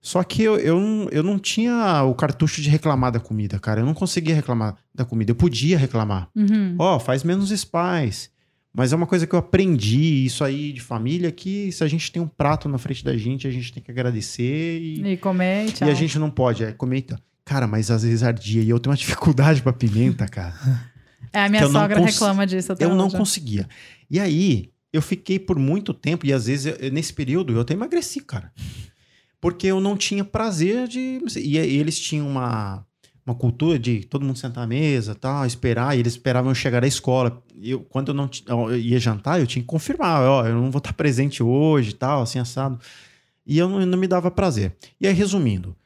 [0.00, 3.80] Só que eu, eu, não, eu não tinha o cartucho de reclamar da comida, cara.
[3.80, 5.32] Eu não conseguia reclamar da comida.
[5.32, 6.28] Eu podia reclamar.
[6.36, 6.76] Uhum.
[6.78, 8.30] Ó, faz menos spice.
[8.74, 12.12] Mas é uma coisa que eu aprendi, isso aí de família, que se a gente
[12.12, 15.66] tem um prato na frente da gente, a gente tem que agradecer e, E comer
[15.68, 15.88] e tchau.
[15.88, 17.18] e a gente não pode, é comer então.
[17.44, 20.54] Cara, mas às vezes ardia e eu tenho uma dificuldade pra pimenta, cara.
[21.32, 23.16] É, a minha eu sogra reclama disso até eu não hoje.
[23.18, 23.68] conseguia.
[24.10, 27.74] E aí, eu fiquei por muito tempo, e às vezes, eu- nesse período, eu até
[27.74, 28.50] emagreci, cara.
[29.38, 31.20] Porque eu não tinha prazer de.
[31.36, 32.86] E eles tinham uma,
[33.28, 36.80] uma cultura de todo mundo sentar à mesa, tal, esperar, e eles esperavam eu chegar
[36.80, 37.42] da escola.
[37.60, 40.78] Eu, quando eu não eu ia jantar, eu tinha que confirmar, ó, eu não vou
[40.78, 42.78] estar presente hoje, tal, assim, assado.
[43.46, 44.76] E eu não, não me dava prazer.
[45.00, 45.76] E aí, resumindo,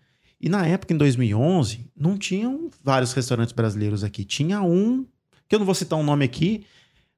[0.40, 4.24] e na época, em 2011, não tinham vários restaurantes brasileiros aqui.
[4.24, 5.06] Tinha um,
[5.48, 6.64] que eu não vou citar um nome aqui,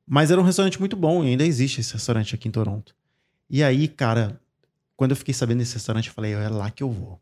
[0.06, 2.94] mas era um restaurante muito bom e ainda existe esse restaurante aqui em Toronto.
[3.48, 4.38] E aí, cara,
[4.96, 7.18] quando eu fiquei sabendo desse restaurante, eu falei, é lá que eu vou.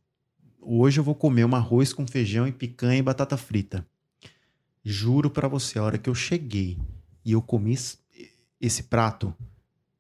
[0.65, 3.85] Hoje eu vou comer um arroz com feijão e picanha e batata frita.
[4.85, 6.79] Juro pra você, a hora que eu cheguei
[7.25, 7.73] e eu comi
[8.61, 9.35] esse- prato,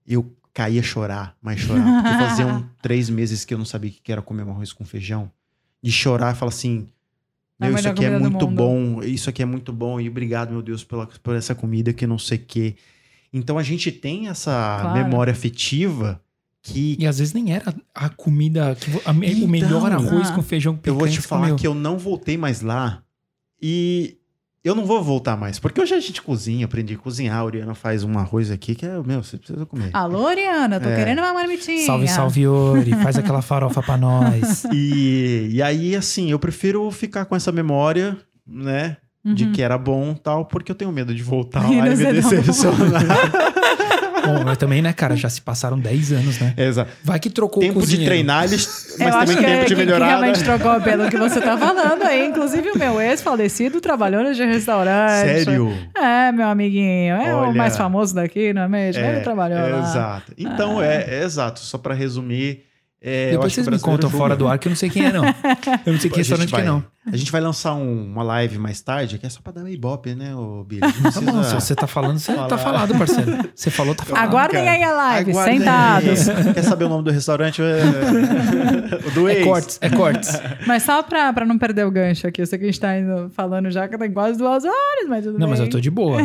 [0.07, 2.03] eu caí a chorar, mas chorar.
[2.03, 4.85] Porque faziam três meses que eu não sabia o que era comer um arroz com
[4.85, 5.31] feijão.
[5.83, 6.89] De chorar e falar assim,
[7.59, 10.63] meu, isso aqui é muito mundo." bom, isso aqui é muito bom, e obrigado, meu
[10.63, 12.77] Deus, pela, por essa comida que não sei o quê.
[13.33, 14.93] Então a gente tem essa Claro.
[14.93, 16.23] memória afetiva
[16.63, 20.33] que E às vezes nem era a comida, a me- o melhor Então, arroz ah,
[20.35, 21.57] com feijão eu vou te falar comeu.
[21.57, 23.03] que eu não voltei mais lá
[23.61, 24.17] e
[24.65, 27.75] eu não vou voltar mais, porque hoje a gente cozinha, aprendi a cozinhar, a Oriana
[27.75, 29.91] faz um arroz aqui que é, meu, você precisa comer.
[29.93, 30.95] Alô, Oriana, tô É.
[30.95, 31.85] querendo uma marmitinha.
[31.85, 32.93] Salve, salve, Ori.
[33.03, 34.65] Faz aquela farofa pra nós.
[34.73, 38.99] E, e aí, assim, eu prefiro ficar com essa memória, né?
[39.25, 39.53] De Uhum.
[39.53, 43.03] que era bom tal, porque eu tenho medo de voltar E lá e me decepcionar.
[44.25, 46.55] Bom, mas também, né, cara, já se passaram 10 anos, né?
[46.57, 46.91] Exato.
[47.03, 49.75] Vai que trocou o Tempo de treinar, eles, mas também que, tempo é, de que,
[49.75, 50.07] que melhorar.
[50.07, 50.45] realmente né?
[50.45, 52.27] trocou pelo que você tá falando aí.
[52.27, 55.45] Inclusive, o meu ex-falecido trabalhou nesse restaurante.
[55.45, 55.73] Sério?
[55.97, 57.15] É, meu amiguinho.
[57.17, 57.53] É o Olha.
[57.53, 59.03] mais famoso daqui, não é mesmo?
[59.03, 59.79] Ele trabalhou é, lá.
[59.79, 59.91] Ah.
[59.91, 60.33] Exato.
[60.39, 61.61] Então, é, é exato.
[61.61, 62.65] Só pra resumir.
[63.01, 64.77] é, eu Depois acho que vocês o me contam fora do ar que eu não
[64.77, 65.25] sei quem é, não.
[65.85, 66.85] Eu não sei que restaurante que é, não.
[67.11, 70.15] A gente vai lançar um- uma live mais tarde, que é só pra dar ibope,
[70.15, 70.83] né, ô Billy?
[71.03, 72.47] Não Tá bom, se você tá falando, você falar.
[72.47, 73.39] tá falado, parceiro.
[73.55, 74.25] Você falou, tá falado.
[74.29, 74.77] Aguardem cara.
[74.77, 76.29] aí a live, Aguardem sentados.
[76.55, 77.61] Quer saber o nome do restaurante?
[77.61, 79.07] É...
[79.07, 79.45] o do É ex.
[79.45, 80.41] cortes, é cortes.
[80.65, 82.97] Mas só pra, pra não perder o gancho aqui, eu sei que a gente tá
[82.97, 85.67] indo, falando já que tem quase duas horas, mas tudo Não, mas bem.
[85.69, 86.21] eu tô de boa.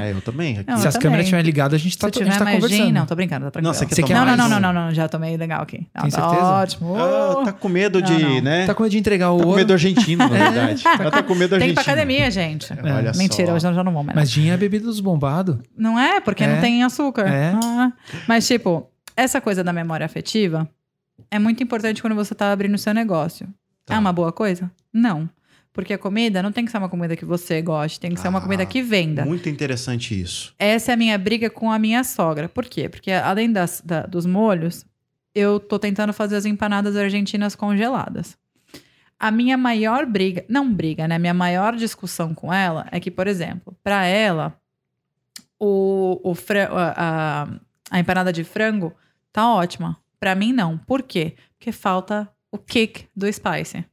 [0.00, 0.58] É, eu também.
[0.58, 0.68] Aqui.
[0.70, 1.02] Não, Se eu as também.
[1.04, 2.86] câmeras estiverem ligadas, a gente tá, Se a gente tá conversando.
[2.86, 3.68] gin, não, tô brincando, tá tranquilo.
[3.72, 5.62] Não, você quer Você tomar não, não, mais não, não, não, não, já tomei legal
[5.62, 5.86] aqui.
[5.94, 6.44] Não, Tem tá certeza?
[6.50, 6.96] ótimo.
[6.98, 8.40] Ah, tá com medo de, Não, não.
[8.42, 8.66] né?
[8.66, 9.58] Tá com medo de entregar o Tá com ouro.
[9.58, 9.78] medo do
[10.14, 10.82] argentino, na verdade.
[11.00, 11.84] Ela tá com medo do Tem que ir argentino.
[11.84, 12.72] pra academia, gente.
[12.72, 13.54] Olha Mentira, só.
[13.54, 14.16] hoje eu já não vou mais.
[14.16, 15.56] Mas gin é bebida dos bombados.
[15.76, 16.46] Não é, porque É.
[16.54, 17.26] não tem açúcar.
[17.28, 17.52] É.
[17.62, 17.92] Ah,
[18.26, 20.68] mas, tipo, essa coisa da memória afetiva
[21.30, 23.48] é muito importante quando você tá abrindo o seu negócio.
[23.84, 23.94] Tá.
[23.94, 24.70] É uma boa coisa?
[24.92, 25.28] Não.
[25.72, 28.26] Porque a comida não tem que ser uma comida que você goste, tem que ser
[28.28, 29.24] uma Ah, comida que venda.
[29.24, 30.52] Muito interessante isso.
[30.58, 32.48] Essa é a minha briga com a minha sogra.
[32.48, 32.88] Por quê?
[32.88, 34.84] Porque além das, da- dos molhos,
[35.34, 38.36] eu tô tentando fazer as empanadas argentinas congeladas.
[39.20, 41.18] A minha maior briga, não briga, né?
[41.18, 44.56] Minha maior discussão com ela é que, por exemplo, para ela,
[45.58, 47.48] o, o fra- a,
[47.90, 48.94] a- empanada de frango
[49.32, 49.96] tá ótima.
[50.20, 50.78] Para mim, não.
[50.78, 51.34] Por quê?
[51.58, 53.84] Porque falta o kick do spice.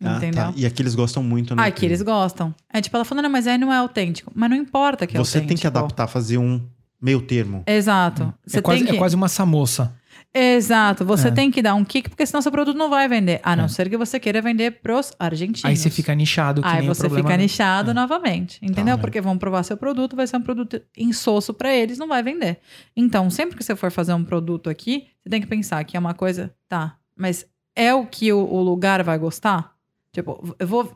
[0.00, 0.44] Ah, entendeu?
[0.44, 0.52] tá.
[0.56, 1.62] E aqui eles gostam muito, né?
[1.64, 2.54] Ah, que eles gostam.
[2.72, 4.30] É tipo, ela falando, não, mas aí não é autêntico.
[4.34, 5.78] Mas não importa que é Você tem que autêntico.
[5.78, 6.64] adaptar, fazer um
[7.02, 7.64] meio termo.
[7.66, 8.32] Exato.
[8.46, 8.96] Você É quase, tem que...
[8.96, 9.92] é quase uma samoça.
[10.34, 11.04] Exato.
[11.04, 11.30] Você É.
[11.30, 13.40] tem que dar um kick, porque senão seu produto não vai vender.
[13.42, 13.68] A não É.
[13.68, 15.64] ser que você queira vender pros argentinos.
[15.64, 17.94] Aí você fica nichado, Aí você fica nichado É.
[17.94, 18.96] novamente, entendeu?
[18.96, 19.00] Tá.
[19.00, 22.58] Porque vão provar seu produto, vai ser um produto insosso pra eles, não vai vender.
[22.96, 26.00] Então, sempre que você for fazer um produto aqui, você tem que pensar que é
[26.00, 29.72] uma coisa, tá, mas é o que o, o lugar vai gostar?
[30.12, 30.92] Tipo, eu vou,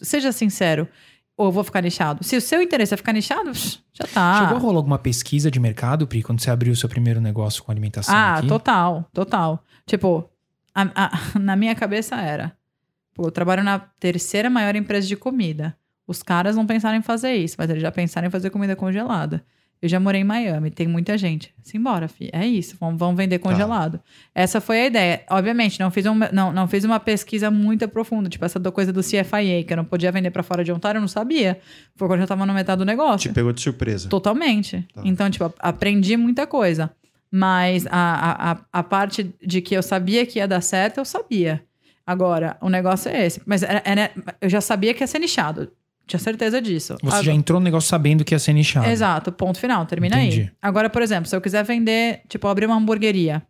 [0.00, 0.88] seja sincero,
[1.40, 2.22] ou eu vou ficar nichado.
[2.22, 4.40] Se o seu interesse é ficar nichado, já tá.
[4.40, 7.62] Chegou a rolar alguma pesquisa de mercado, Pri, quando você abriu o seu primeiro negócio
[7.62, 8.46] com alimentação Ah, aqui?
[8.48, 9.64] total, total.
[9.86, 10.28] Tipo,
[10.74, 12.52] a- a- na minha cabeça era:
[13.14, 15.74] pô, eu trabalho na terceira maior empresa de comida.
[16.06, 19.42] Os caras não pensaram em fazer isso, mas eles já pensaram em fazer comida congelada.
[19.82, 21.54] Eu já morei em Miami, tem muita gente.
[21.62, 22.28] Simbora, fi.
[22.34, 23.98] É isso, vamos vender congelado.
[24.34, 25.22] Essa foi a ideia.
[25.30, 28.92] Obviamente, não fiz, um, não, não fiz uma pesquisa muito profunda, tipo essa do- coisa
[28.92, 31.58] do CFIA, que eu não podia vender pra fora de Ontário, eu não sabia.
[31.96, 33.30] Foi quando eu já tava no metade do negócio.
[33.30, 34.06] Te pegou de surpresa.
[34.10, 34.86] Totalmente.
[34.94, 35.00] Tá.
[35.04, 36.90] Então, tipo, aprendi muita coisa.
[37.32, 41.04] Mas a, a, a, a parte de que eu sabia que ia dar certo, eu
[41.06, 41.62] sabia.
[42.06, 43.40] Agora, o negócio é esse.
[43.46, 45.70] Mas era- era- eu já sabia que ia ser nichado.
[46.10, 46.96] Tinha certeza disso.
[47.00, 48.88] Você Agora- já entrou no negócio sabendo que ia ser nichado.
[48.88, 50.26] Exato, ponto final, termina aí.
[50.26, 50.52] Entendi.
[50.60, 53.40] Agora, por exemplo, se eu quiser vender, tipo, abrir uma hamburgueria,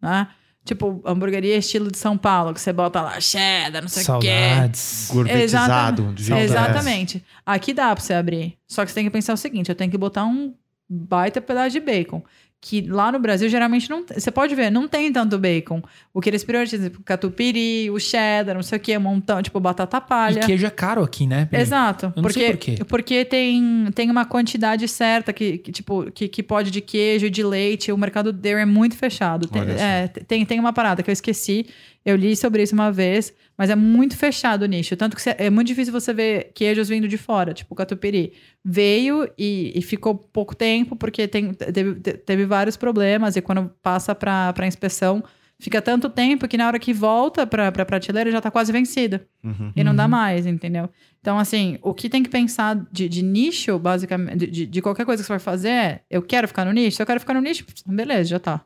[0.00, 0.28] né?
[0.64, 4.28] Tipo, hamburgueria estilo de São Paulo, que você bota lá cheddar, não sei o quê.
[4.28, 5.08] Saudades.
[5.12, 6.14] Gourmetizado.
[6.32, 6.42] é.
[6.44, 7.24] Exatamente.
[7.44, 8.56] Aqui dá pra você abrir.
[8.68, 10.54] Só que você tem que pensar o seguinte: eu tenho que botar um
[10.88, 12.22] baita pedaço de bacon.
[12.60, 14.04] Que lá no Brasil geralmente não.
[14.06, 15.82] Você pode ver, não tem tanto bacon.
[16.12, 19.60] O que eles priorizam, tipo, catupiry, o cheddar, não sei o que, um montão, tipo,
[19.60, 20.40] batata palha.
[20.40, 21.44] E queijo é caro aqui, né?
[21.44, 21.60] Pri?
[21.60, 22.12] Exato.
[22.16, 22.84] Eu porque, por quê.
[22.88, 27.42] porque tem, tem uma quantidade certa que, que, tipo, que, que pode de queijo, de
[27.44, 27.92] leite.
[27.92, 29.46] O mercado dele é muito fechado.
[29.46, 31.66] Tem, é, tem, tem uma parada que eu esqueci.
[32.06, 34.96] Eu li sobre isso uma vez, mas é muito fechado o nicho.
[34.96, 38.32] Tanto que você- é muito difícil você ver queijos vindo de fora, tipo o catupiry.
[38.64, 43.34] Veio e, e ficou pouco tempo, porque tem, teve, teve vários problemas.
[43.36, 45.22] E quando passa para pra inspeção,
[45.58, 49.26] fica tanto tempo que na hora que volta para pra prateleira já tá quase vencida
[49.42, 49.72] Uhum.
[49.74, 50.10] e não dá Uhum.
[50.10, 50.88] mais, entendeu?
[51.20, 55.04] Então, assim, o que tem que pensar de, de nicho, basicamente, de- de, de qualquer
[55.04, 56.96] coisa que você vai fazer é: eu quero ficar no nicho?
[56.96, 58.64] Se eu quero ficar no nicho, beleza, já tá.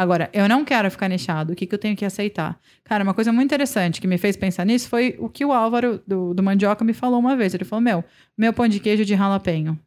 [0.00, 2.58] Agora, eu não quero ficar nichado, o que, que eu tenho que aceitar?
[2.82, 6.00] Cara, uma coisa muito interessante que me fez pensar nisso foi o que o Álvaro
[6.06, 7.52] do, do Mandioca me falou uma vez.
[7.52, 8.02] Ele falou: Meu,
[8.34, 9.78] meu pão de queijo de jalapeno.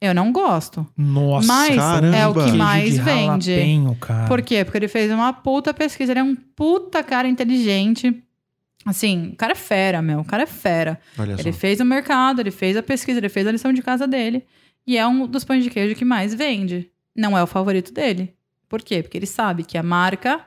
[0.00, 0.86] Eu não gosto.
[0.96, 2.16] Nossa, Mas caramba.
[2.16, 3.52] é o que mais de vende.
[3.54, 4.26] jalapeno, cara.
[4.26, 4.64] Por quê?
[4.64, 6.12] Porque ele fez uma puta pesquisa.
[6.14, 8.18] Ele é um puta cara inteligente.
[8.86, 10.20] Assim, o cara é fera, meu.
[10.20, 10.98] O cara é fera.
[11.18, 11.42] Olha só.
[11.42, 14.42] Ele fez o mercado, ele fez a pesquisa, ele fez a lição de casa dele.
[14.86, 16.90] E é um dos pães de queijo que mais vende.
[17.14, 18.32] Não é o favorito dele.
[18.70, 19.02] Por quê?
[19.02, 20.40] Porque ele sabe que a marca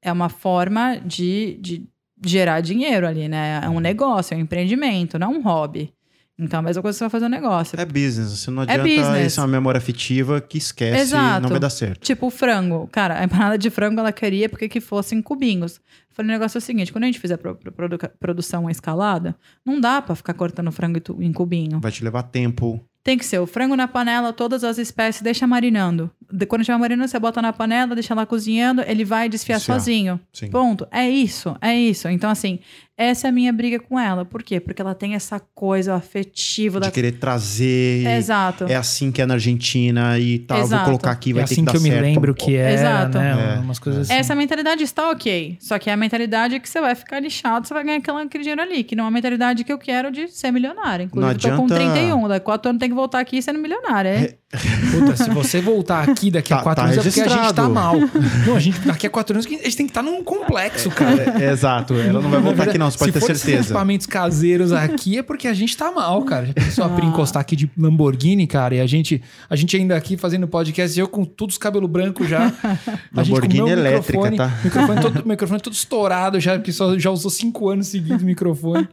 [0.00, 1.86] é uma forma de, de
[2.24, 3.60] gerar dinheiro ali, né?
[3.62, 5.92] É um negócio, é um empreendimento, não é um hobby.
[6.38, 7.78] Então, a mesma coisa que você vai fazer um negócio.
[7.80, 8.30] É business.
[8.40, 9.26] Você não É adianta business.
[9.32, 11.42] isso é uma memória afetiva que esquece Exato.
[11.42, 12.00] não vai dar certo.
[12.00, 12.88] Tipo, o frango.
[12.90, 15.76] Cara, a empanada de frango ela queria porque que fosse em cubinhos.
[15.76, 15.82] Eu
[16.14, 19.36] falei, o negócio é o seguinte: quando a gente fizer pro- pro- produ- produção escalada,
[19.64, 21.78] não dá pra ficar cortando frango em cubinho.
[21.80, 22.84] Vai te levar tempo.
[23.04, 26.10] Tem que ser o frango na panela, todas as espécies, deixa marinando.
[26.32, 29.78] De- Quando estiver marinando, você bota na panela, deixa lá cozinhando, ele vai desfiar Desfiar.
[29.78, 30.18] sozinho.
[30.32, 30.48] Sim.
[30.48, 30.88] Ponto.
[30.90, 32.08] É isso, é isso.
[32.08, 32.58] Então, assim,
[32.96, 34.24] essa é a minha briga com ela.
[34.24, 34.60] Por quê?
[34.60, 36.86] Porque ela tem essa coisa afetiva da.
[36.86, 38.06] De querer trazer.
[38.06, 38.64] Exato.
[38.68, 40.58] É assim que é na Argentina e tal.
[40.58, 40.84] Vou Exato.
[40.84, 42.02] colocar aqui, É vai ter assim que que, dar eu me certo.
[42.02, 43.18] lembro que era, Exato.
[43.18, 43.54] né?
[43.56, 44.12] É, Umas coisas assim.
[44.18, 45.56] Essa mentalidade está ok.
[45.60, 48.42] Só que é a mentalidade que você vai ficar lixado, você vai ganhar aquela- aquele
[48.44, 48.84] dinheiro ali.
[48.84, 51.04] Que não é a mentalidade que eu quero de ser milionária.
[51.04, 52.28] Inclusive, Não eu tô com adianta- 31.
[52.28, 54.08] Daqui a quatro anos tem que voltar aqui sendo milionária.
[54.08, 54.34] É?
[54.92, 57.32] Puta, se você voltar aqui daqui a Tá- quatro tá anos é porque a gente
[57.34, 57.70] tá registrado.
[57.74, 57.96] mal.
[58.46, 61.42] Não, a gente, daqui a quatro anos a gente tem que estar num complexo, cara.
[61.44, 61.94] É, exato.
[61.94, 62.90] Ela não vai voltar aqui, não.
[62.90, 63.64] Você pode Se ter certeza.
[63.68, 66.46] equipamentos caseiros aqui é porque a gente tá mal, cara.
[66.46, 67.08] Já pensou a Pri Ah.
[67.08, 71.08] encostar aqui de Lamborghini, cara, e a gente, a gente ainda aqui fazendo podcast, eu
[71.08, 72.52] com todos os cabelos brancos já.
[73.12, 74.60] Lamborghini elétrica, microfone, tá?
[74.64, 78.88] Microfone todo, microfone todo estourado já, porque só, já usou cinco anos seguidos o microfone.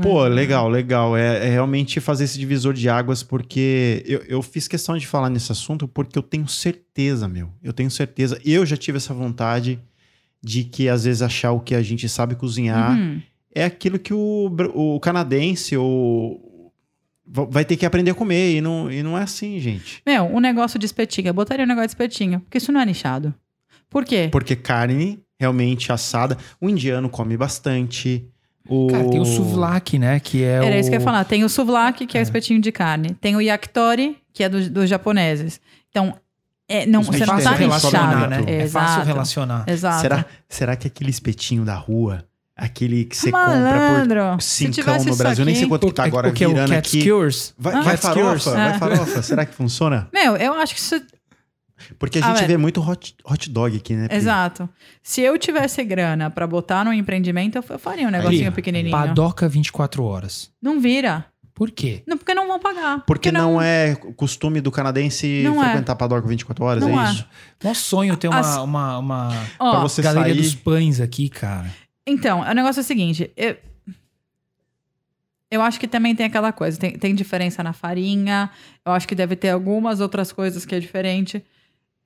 [0.00, 1.16] Pô, legal, legal.
[1.16, 5.28] É, é realmente fazer esse divisor de águas, porque eu, eu fiz questão de falar
[5.28, 7.50] nesse assunto porque eu tenho certeza, meu.
[7.62, 8.40] Eu tenho certeza.
[8.44, 9.80] Eu já tive essa vontade
[10.42, 13.20] de que às vezes achar o que a gente sabe cozinhar Uhum.
[13.54, 16.72] é aquilo que o, o canadense ou
[17.26, 18.56] va- vai ter que aprender a comer.
[18.56, 20.02] E não, e não é assim, gente.
[20.06, 21.28] Meu, um negócio de espetinho.
[21.28, 22.40] Eu botaria um negócio de espetinho.
[22.40, 23.34] Porque isso não é nichado.
[23.88, 24.28] Por quê?
[24.30, 26.36] Porque carne realmente assada.
[26.60, 28.26] O indiano come bastante.
[28.68, 28.86] O...
[28.88, 30.78] Cara, tem o souvlaki, né, que é Era o...
[30.78, 31.24] isso que eu ia falar.
[31.24, 32.22] Tem o souvlaki, que é, o É.
[32.22, 33.14] espetinho de carne.
[33.20, 35.60] Tem o yakitori, que é do- dos japoneses.
[35.90, 36.14] Então,
[36.70, 38.44] é, não, você não fácil tá relacionar, né?
[38.46, 38.86] É Exato.
[38.86, 39.64] fácil relacionar.
[39.66, 40.00] Exato.
[40.00, 42.24] Será, será que aquele espetinho da rua,
[42.56, 44.20] aquele que você compra Malandro.
[44.34, 46.50] por Se cincão no Brasil, nem sei quanto que tá agora o que é o
[46.52, 47.00] virando Cat aqui.
[47.00, 47.54] Skewers?
[47.58, 47.80] Vai, Ah.
[47.80, 48.78] vai farofa, vai Ah.
[48.78, 49.22] farofa.
[49.22, 50.08] Será que funciona?
[50.12, 51.00] Meu, eu acho que isso
[51.98, 52.48] Porque a Ah, gente velho.
[52.48, 54.06] vê muito hot, hot dog aqui, né?
[54.06, 54.16] Pri?
[54.18, 54.68] Exato.
[55.02, 58.92] Se eu tivesse grana pra botar num empreendimento, eu faria um negocinho Pri, pequenininho.
[58.94, 60.50] Padoca 24 horas.
[60.62, 61.24] Não vira.
[61.60, 62.02] Por quê?
[62.06, 63.04] Não, porque não vão pagar.
[63.04, 65.66] Porque não, é costume do canadense Não é.
[65.66, 67.12] frequentar paddock 24 horas, Não é é.
[67.12, 67.26] isso?
[67.62, 70.42] Nosso sonho ter uma, As- uma, uma Ó, Pra você galeria sair...
[70.42, 71.70] dos pães aqui, cara.
[72.06, 73.30] Então, o negócio é o seguinte.
[73.36, 73.58] Eu,
[75.50, 76.78] eu acho que também tem aquela coisa.
[76.78, 78.48] Tem, tem diferença na farinha.
[78.82, 81.44] Eu acho que deve ter algumas outras coisas que é diferente.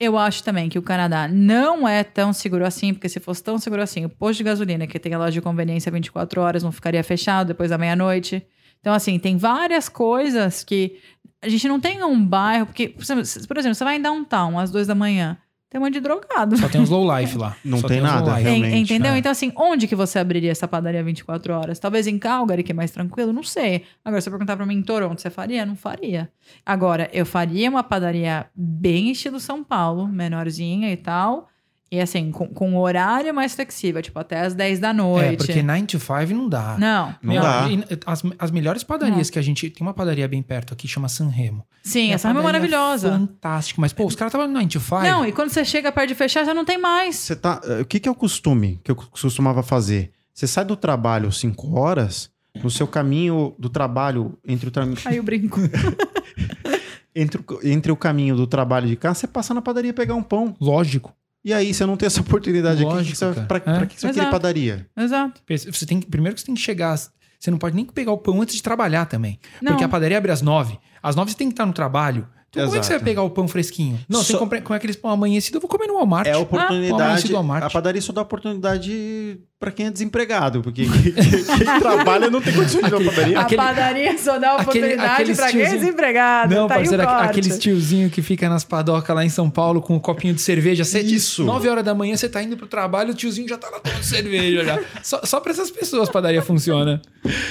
[0.01, 3.57] Eu acho também que o Canadá não é tão seguro assim, porque se fosse tão
[3.59, 6.73] seguro assim, o posto de gasolina, que tem a loja de conveniência 24 horas, não
[6.73, 8.45] ficaria fechado depois da meia-noite.
[8.85, 11.01] Então, assim, tem várias coisas que
[11.41, 14.59] a gente não tem um bairro, porque, por exemplo, por exemplo, você vai em downtown
[14.59, 15.39] às duas da manhã,
[15.71, 16.55] tem um monte de drogado.
[16.59, 17.57] Só tem uns low life lá.
[17.65, 19.15] Não tem low nada, realmente, entendeu?
[19.15, 19.19] é.
[19.19, 21.79] Então, assim, onde que você abriria essa padaria 24 horas?
[21.79, 23.33] Talvez em Calgary, que é mais tranquilo?
[23.33, 23.85] Não sei.
[24.05, 25.65] Agora, se você perguntar pra mim em Toronto, você faria?
[25.65, 26.31] Não faria.
[26.67, 31.49] Agora, eu faria uma padaria bem estilo São Paulo, menorzinha e tal.
[31.95, 35.35] E assim, com, com um horário mais flexível, tipo até as 10 da noite.
[35.35, 36.77] É, porque 9 to 5 não dá.
[36.77, 37.15] Não.
[37.23, 37.69] Não dá.
[37.71, 39.71] e As, as melhores padarias que a gente.
[39.71, 41.65] Tem uma padaria bem perto aqui, chama San Remo.
[41.85, 43.13] Sim, essa é padaria maravilhosa.
[43.13, 43.81] Fantástico.
[43.81, 45.03] Mas, pô, os caras estavam no 9 to 5.
[45.03, 47.15] Não, e quando você chega perto de fechar, já não tem mais.
[47.15, 50.11] Você tá, eh, o que, que é o costume que eu costumava fazer?
[50.33, 52.29] Você sai do trabalho 5 horas,
[52.61, 55.61] no seu caminho do trabalho, entre o, tra- Aí eu brinco.
[57.15, 60.23] entre, o, entre o caminho do trabalho de casa, você passa na padaria pegar um
[60.23, 60.55] pão.
[60.61, 61.13] Lógico.
[61.45, 62.93] E aí você não tem essa oportunidade aqui.
[62.93, 63.47] Lógico, que você, cara.
[63.47, 63.61] pra, É.
[63.79, 64.31] pra que você vai querer Exato.
[64.31, 64.87] padaria?
[64.97, 65.43] Exato.
[65.73, 66.97] Você tem, que- primeiro que você tem que chegar.
[66.97, 69.39] Você não pode nem pegar o pão antes de trabalhar também.
[69.61, 69.73] Não.
[69.73, 70.79] Porque a padaria abre às 9.
[71.03, 72.27] Às 9 você tem que estar no trabalho.
[72.55, 73.99] Então, como é que você vai pegar o pão fresquinho?
[74.09, 76.27] Não, você Só- compra com aqueles pão amanhecido, eu vou comer no Walmart.
[76.27, 77.35] É a oportunidade.
[77.35, 77.67] ao Marte.
[77.67, 80.63] a padaria só dá oportunidade pra quem é desempregado.
[80.63, 81.15] Porque quem
[81.81, 83.41] trabalha não tem condições de ir na padaria.
[83.41, 86.55] Aquele- a padaria só dá oportunidade pra quem é desempregado.
[86.55, 90.01] Não, tá parceiro, aqueles tiozinho que fica nas padocas lá em São Paulo com um
[90.01, 90.85] copinho de cerveja.
[90.85, 91.45] Sete, Isso.
[91.45, 94.03] 9 horas da manhã você tá indo pro trabalho, o tiozinho já tá lá tomando
[94.03, 94.81] cerveja já.
[95.03, 97.01] Só, só pra essas pessoas a padaria funciona.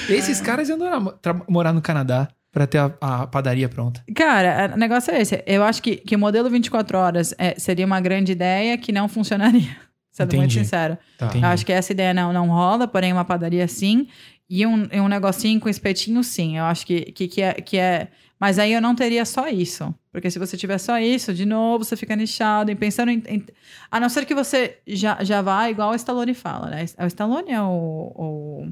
[0.08, 0.78] Esses caras iam
[1.48, 4.00] morar no Canadá pra ter a, a padaria pronta.
[4.14, 5.42] Cara, o negócio é esse.
[5.44, 9.08] Eu acho que, que o modelo 24 horas é, seria uma grande ideia que não
[9.08, 9.76] funcionaria.
[10.12, 10.64] Sendo muito Entendi.
[10.64, 10.96] sincero.
[11.18, 11.32] Tá.
[11.34, 14.06] Eu acho que essa ideia não, não rola, porém uma padaria sim.
[14.48, 16.56] E um, um negocinho com espetinho sim.
[16.56, 18.06] Eu acho que, que, que, é, que é...
[18.38, 19.92] Mas aí eu não teria só isso.
[20.12, 23.20] Porque se você tiver só isso, de novo, você fica nichado e pensando em...
[23.26, 23.44] em-
[23.90, 26.84] a não ser que você já, já vá igual o Stallone fala, né?
[27.00, 28.12] O Stallone é o...
[28.14, 28.68] o,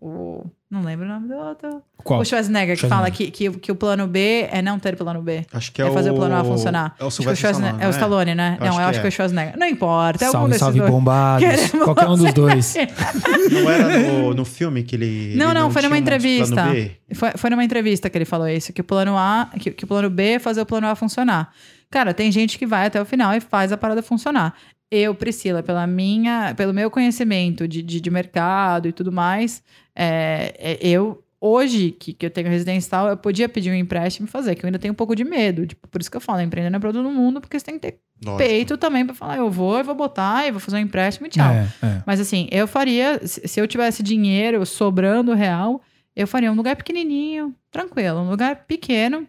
[0.00, 1.82] o não lembro o nome do outro.
[2.04, 2.20] Qual?
[2.20, 2.88] O Schwarzenegger, que Schwarzenegger.
[2.90, 5.46] fala que, que, que o plano B é não ter plano B.
[5.52, 6.94] Acho que É, é, fazer o plano A o- funcionar.
[7.00, 7.90] É o Acho que Schwarzenegger- Stallone, é o né?
[7.90, 8.56] Stallone, né?
[8.60, 9.08] Eu não, acho eu que acho que é é.
[9.08, 9.58] o Schwarzenegger.
[9.58, 10.90] Não importa, é algum Salve, salve, dois.
[10.90, 11.48] bombados.
[11.48, 12.74] Queremos Qualquer um dos dois.
[13.50, 15.34] Não era no, no filme que ele.
[15.36, 16.64] Não, ele não, foi numa um entrevista.
[17.14, 19.86] Foi, foi numa entrevista que ele falou isso, que o plano A, que, que o
[19.86, 21.50] plano B é fazer o plano A funcionar.
[21.90, 24.54] Cara, tem gente que vai até o final e faz a parada funcionar.
[24.90, 29.62] Eu, Priscila, pela minha, pelo meu conhecimento de, de, de mercado e tudo mais,
[29.98, 33.74] é, é, eu hoje que, que eu tenho residência e tal, eu podia pedir um
[33.74, 35.66] empréstimo e fazer, que eu ainda tenho um pouco de medo.
[35.66, 37.74] Tipo, por isso que eu falo, empreender não é pra todo mundo, porque você tem
[37.74, 38.38] que ter Lógico.
[38.48, 41.30] peito também pra falar, eu vou, eu vou botar, eu vou fazer um empréstimo e
[41.30, 41.50] tchau.
[41.52, 42.02] É, é.
[42.06, 45.80] Mas assim, eu faria, se se eu tivesse dinheiro sobrando real,
[46.16, 49.26] eu faria um lugar pequenininho, tranquilo, um lugar pequeno.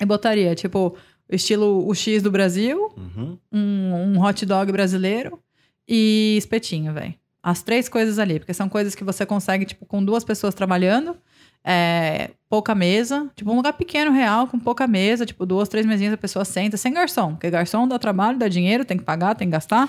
[0.00, 0.96] E botaria, tipo,
[1.28, 3.36] estilo o X do Brasil, Uhum.
[3.52, 5.38] um, um hot dog brasileiro
[5.86, 7.14] e espetinho, velho.
[7.50, 11.16] As três coisas ali, porque são coisas que você consegue, tipo, com duas pessoas trabalhando,
[11.64, 16.12] é, pouca mesa, tipo, um lugar pequeno, real, com pouca mesa, tipo, duas, três mesinhas,
[16.12, 19.48] a pessoa senta, sem garçom, porque garçom dá trabalho, dá dinheiro, tem que pagar, tem
[19.48, 19.88] que gastar,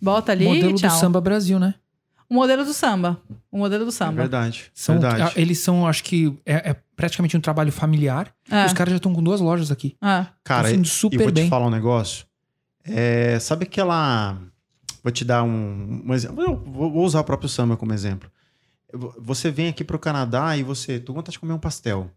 [0.00, 1.74] bota ali Modelo e do samba Brasil, né?
[2.26, 3.20] O modelo do samba.
[3.52, 4.12] O modelo do É samba.
[4.22, 4.70] verdade.
[4.72, 5.32] São, verdade.
[5.36, 8.32] eles são, acho que é, é praticamente um trabalho familiar.
[8.50, 9.94] É, Os caras já estão com duas lojas aqui.
[10.02, 10.24] é.
[10.42, 11.44] Cara, Tá indo e super vou bem.
[11.44, 12.24] te falar um negócio.
[12.82, 14.38] É, sabe aquela.
[15.04, 16.42] Vou te dar um, um exemplo.
[16.42, 18.28] Eu Vou, usar o próprio samba como exemplo.
[18.92, 20.98] Eu- Você vem aqui pro Canadá e você.
[20.98, 22.10] Tu vontade de comer um pastel.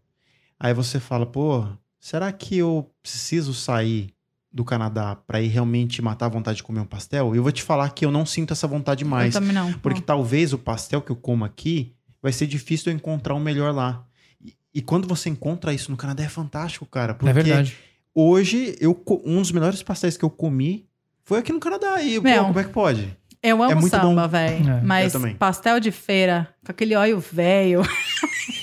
[0.58, 1.66] Aí você fala, pô,
[2.00, 4.12] será que eu preciso sair
[4.50, 7.34] do Canadá pra ir realmente matar a vontade de comer um pastel?
[7.34, 9.34] E eu vou te falar que eu não sinto essa vontade Eu mais.
[9.34, 9.72] também não.
[9.74, 10.06] Porque Não.
[10.06, 14.04] talvez o pastel que eu como aqui vai ser difícil eu encontrar o melhor lá.
[14.42, 17.12] E, e quando você encontra isso no Canadá é fantástico, cara.
[17.14, 17.76] Porque é verdade.
[18.14, 20.87] hoje, eu, um dos melhores pastéis que eu comi
[21.28, 22.02] foi aqui no Canadá.
[22.02, 22.44] E, pô, Meu.
[22.46, 23.16] como é que pode?
[23.42, 24.28] Eu amo é muito samba, bom.
[24.28, 24.70] velho.
[24.70, 25.36] É, Mas eu também.
[25.36, 27.82] pastel de feira, com aquele óleo velho.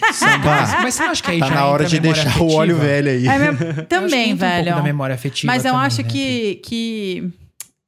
[0.01, 0.19] Mas,
[0.83, 2.41] mas você não acha que aí Tá já na hora entra de a memória deixar
[2.41, 3.27] o óleo velho aí.
[3.27, 4.75] É mesmo- Eu acho que também, entra um pouco velho.
[4.75, 6.07] da memória afetiva Mas eu também, acho né?
[6.09, 7.29] que, que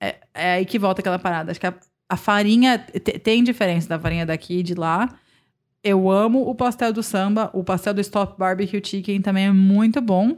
[0.02, 1.52] é, é aí que volta aquela parada.
[1.52, 1.74] Acho que a,
[2.10, 5.10] a farinha te- tem diferença da farinha daqui e de lá.
[5.84, 10.00] Eu amo o pastel do samba, o pastel do Stop Barbecue Chicken também é muito
[10.02, 10.38] bom.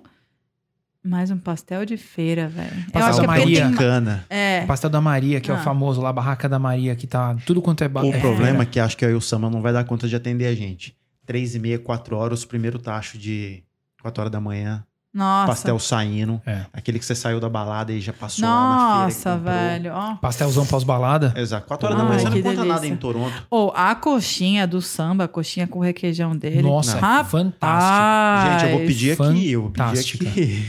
[1.04, 2.92] Mais um pastel de feira, velho.
[2.92, 3.66] Pastel que é Maria.
[3.68, 3.76] tem...
[3.76, 4.26] Cana.
[4.30, 5.58] É, pastel da Maria, que é Ah.
[5.58, 7.88] o famoso lá, barraca da Maria, que tá tudo quanto é...
[7.88, 10.16] ba- O é problema é que acho que o Sama não vai dar conta de
[10.16, 10.96] atender a gente.
[11.26, 13.64] Três e meia, quatro horas, o primeiro tacho de
[14.02, 14.84] quatro horas da manhã,
[15.14, 15.48] nossa.
[15.48, 16.42] pastel saindo.
[16.46, 16.62] É.
[16.72, 19.04] Aquele que você saiu da balada e já passou lá na feira.
[19.06, 19.92] Nossa, velho.
[19.94, 20.16] Ó.
[20.16, 21.34] Pastelzão pós-balada.
[21.36, 21.68] Exato.
[21.68, 22.94] Quatro horas da manhã você não que encontra nada delícia.
[22.94, 23.34] em Toronto.
[23.50, 26.62] Ou a coxinha do samba, a coxinha com requeijão dele.
[26.62, 27.28] Nossa, Rapaz.
[27.30, 28.52] fantástico.
[28.60, 29.52] Gente, eu vou pedir aqui.
[29.52, 30.66] Eu vou pedir aqui.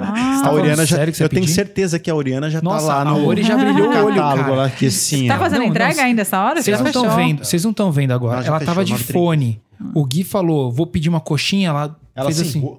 [0.00, 0.96] Ah, A Oriana já.
[0.96, 1.54] sério que você Eu tenho pedir?
[1.54, 4.16] certeza que a Oriana já Nossa, tá lá a no Ori já brilhou o olho,
[4.16, 4.54] cara.
[4.54, 5.26] lá que assim.
[5.28, 6.62] tá fazendo Não, entrega não, ainda essa hora?
[6.62, 8.38] Vocês não estão vendo, vocês não estão vendo agora.
[8.38, 9.12] Ela Ela fechou, tava de 9h30.
[9.12, 9.62] fone.
[9.94, 12.78] O Gui falou, vou pedir uma coxinha, ela, Ela fez assim.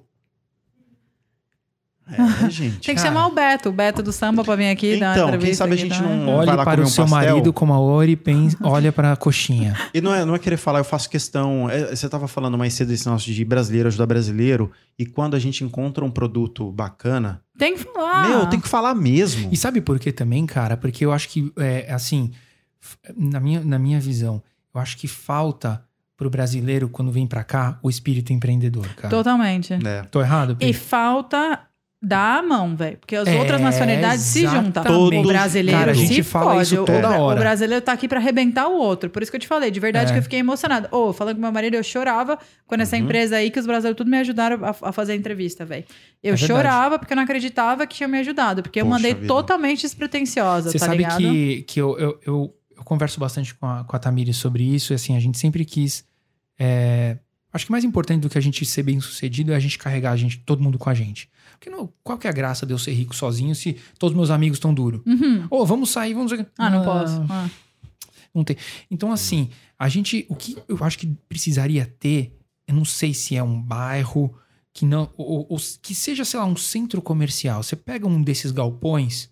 [2.51, 2.79] gente.
[2.85, 3.07] Tem que Cara.
[3.13, 5.63] chamar o Beto, o Beto do samba pra vir aqui dar uma Então, quem entrevista.
[5.63, 6.17] sabe a gente também.
[6.19, 7.29] não- vai lá para comer o um seu pastel?
[7.33, 9.75] marido como a Ori, pensa, olha para a coxinha.
[9.93, 11.69] E não é, não é querer falar, eu faço questão.
[11.69, 14.71] é, você estava falando mais cedo desse nosso de brasileiro ajudar brasileiro.
[14.97, 18.27] E quando a gente encontra um produto bacana, Tem que falar.
[18.29, 19.49] meu, tem que falar mesmo.
[19.51, 20.77] E sabe por que também, cara?
[20.77, 22.31] Porque eu acho que, é, assim,
[23.17, 24.41] na minha, na minha visão,
[24.73, 25.83] eu acho que falta
[26.15, 29.09] pro brasileiro, quando vem pra cá, o espírito empreendedor, cara.
[29.09, 29.73] Totalmente.
[29.73, 30.03] É.
[30.03, 30.55] Tô errado?
[30.59, 31.59] E falta
[32.06, 32.97] dar a mão, velho.
[32.97, 34.84] Porque as É, outras nacionalidades se juntam.
[34.84, 35.26] exatamente.
[35.26, 36.64] O brasileiro Cara, a gente se fala fode.
[36.64, 37.38] isso O- toda o, hora.
[37.38, 39.10] O brasileiro tá aqui pra arrebentar o outro.
[39.10, 39.72] Por isso que eu te falei.
[39.72, 40.14] De verdade É.
[40.14, 40.89] que eu fiquei emocionada.
[40.91, 42.38] Ô, falando com meu marido, eu chorava
[42.68, 43.04] quando essa Uhum.
[43.04, 45.86] empresa aí, que os brasileiros tudo me ajudaram a, a fazer a entrevista, velho.
[46.22, 48.62] Eu É chorava porque eu não acreditava que tinha me ajudado.
[48.64, 49.28] Porque eu Poxa mandei vida.
[49.28, 51.18] totalmente despretensiosa, Você tá sabe ligado?
[51.20, 54.91] que, que eu, eu, eu, eu converso bastante com a, com a Tamiri sobre isso,
[54.91, 56.04] e assim, a gente sempre quis.
[56.60, 57.18] é,
[57.51, 60.12] acho que mais importante do que a gente ser bem sucedido é a gente carregar
[60.12, 61.30] a gente, todo mundo com a gente.
[61.64, 64.30] Porque não, qual que é a graça de eu ser rico sozinho se todos meus
[64.30, 65.01] amigos estão duros?
[65.05, 65.47] Uhum.
[65.49, 66.34] Ô, vamos sair, vamos.
[66.57, 67.26] Ah, não posso.
[67.30, 67.49] Ah.
[68.36, 68.57] Não tem.
[68.91, 69.49] Então, assim,
[69.80, 70.26] a gente.
[70.28, 72.38] O que eu acho que precisaria ter,
[72.68, 74.36] eu não sei se é um bairro
[74.74, 75.09] que não.
[75.16, 77.64] Ou, ou que seja, sei lá, um centro comercial.
[77.64, 79.30] Você pega um desses galpões,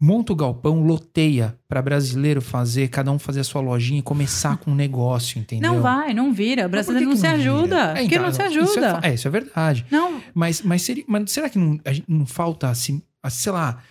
[0.00, 4.56] monta o galpão, loteia para brasileiro fazer, cada um fazer a sua lojinha e começar
[4.58, 5.72] com um negócio, entendeu?
[5.72, 6.66] Não vai, não vira.
[6.66, 7.76] O brasileiro não que se ajuda.
[7.76, 9.00] É, Porque então, não se isso é ajuda.
[9.02, 9.86] É, isso é verdade.
[9.90, 13.82] Não, Mas, mas, seria, mas será que não, não falta, assim, sei lá,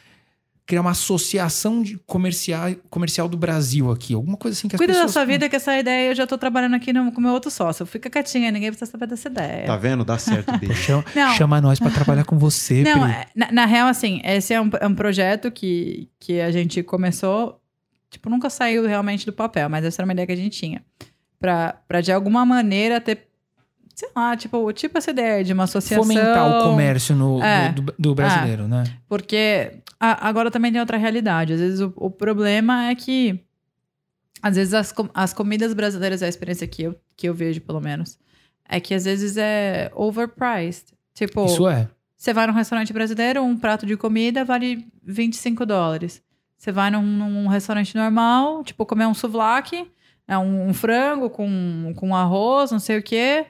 [0.67, 4.13] criar uma associação de comercial, comercial do Brasil aqui?
[4.13, 6.37] Alguma coisa assim que as Cuida da sua vida, que essa ideia eu já tô
[6.37, 7.85] trabalhando aqui no, com meu outro sócio.
[7.85, 9.65] Fica quietinha, ninguém precisa saber dessa ideia.
[9.65, 10.03] Tá vendo?
[10.03, 10.73] Dá certo, bicho.
[11.13, 13.11] Chama, chama nós pra trabalhar com você, Não, Pri.
[13.11, 16.83] é- na, na real, assim, esse é um, é um projeto que, que a gente
[16.83, 17.61] começou,
[18.11, 20.83] tipo, nunca saiu realmente do papel, mas essa era uma ideia que a gente tinha.
[21.39, 23.26] Pra de alguma maneira ter,
[23.99, 26.03] sei lá, tipo, tipo essa ideia de uma associação.
[26.05, 27.71] Fomentar o comércio no, É.
[27.71, 28.83] do, do- brasileiro, né?
[29.09, 31.53] Porque a- agora também tem outra realidade.
[31.53, 33.43] Às vezes o, o problema é que.
[34.39, 38.19] Às vezes as, as comidas brasileiras, a experiência que eu, que eu vejo, pelo menos,
[38.69, 40.93] é que às vezes é overpriced.
[41.15, 41.89] Tipo, Isso é.
[42.15, 46.21] você vai num restaurante brasileiro, um prato de comida vale 25 dólares.
[46.55, 49.89] Você vai num, num restaurante normal, tipo, comer um souvlaki,
[50.27, 53.47] é um, um frango com, com arroz, não sei o quê,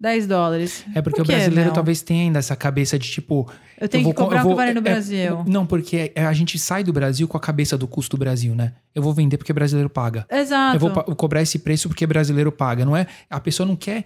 [0.00, 0.84] 10 dólares.
[0.94, 1.74] É porque Por o brasileiro Mel?
[1.74, 3.50] talvez tenha ainda essa cabeça de tipo.
[3.78, 5.44] Eu tenho eu vou que com- comprar eu o que vou- vale no é- Brasil.
[5.46, 8.54] Não, porque é- a gente sai do Brasil com a cabeça do custo do Brasil,
[8.54, 8.72] né?
[8.94, 10.26] Eu vou vender porque brasileiro paga.
[10.30, 10.76] Exato.
[10.76, 12.84] Eu vou cobrar esse preço porque brasileiro paga.
[12.84, 13.06] Não é?
[13.28, 14.04] A pessoa não quer.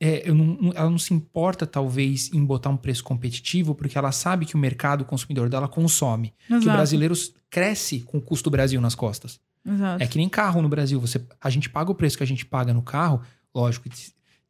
[0.00, 4.12] é, não- não- ela não se importa, talvez, em botar um preço competitivo, porque ela
[4.12, 6.32] sabe que o mercado consumidor dela consome.
[6.46, 6.76] Que o Exato.
[6.76, 7.12] brasileiro
[7.50, 9.40] cresce com o custo do Brasil nas costas.
[9.66, 10.00] Exato.
[10.00, 11.00] É que nem carro no Brasil.
[11.00, 13.20] Você, a gente paga o preço que a gente paga no carro,
[13.52, 13.88] lógico,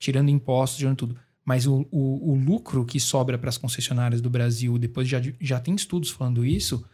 [0.04, 1.16] tirando impostos, tirando tudo.
[1.44, 5.58] Mas o, o, o lucro que sobra para as concessionárias do Brasil, depois já, já
[5.60, 6.84] tem estudos falando isso,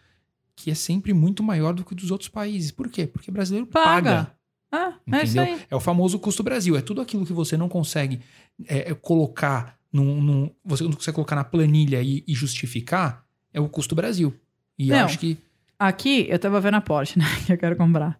[0.56, 2.70] que é sempre muito maior do que o dos outros países.
[2.70, 3.06] Por quê?
[3.06, 3.84] Porque o brasileiro paga.
[3.92, 4.34] Paga.
[4.72, 5.54] Ah, é isso Entendeu?
[5.54, 5.62] aí.
[5.68, 6.76] É o famoso custo Brasil.
[6.76, 8.20] É tudo aquilo que você não consegue
[8.68, 13.60] é, é, colocar num, num- Você não consegue colocar na planilha e, e justificar, é
[13.60, 14.32] o custo Brasil.
[14.78, 15.04] E eu Não.
[15.04, 15.36] acho que.
[15.78, 17.24] Aqui, eu tava vendo a Porsche, né?
[17.46, 18.16] Que eu quero comprar.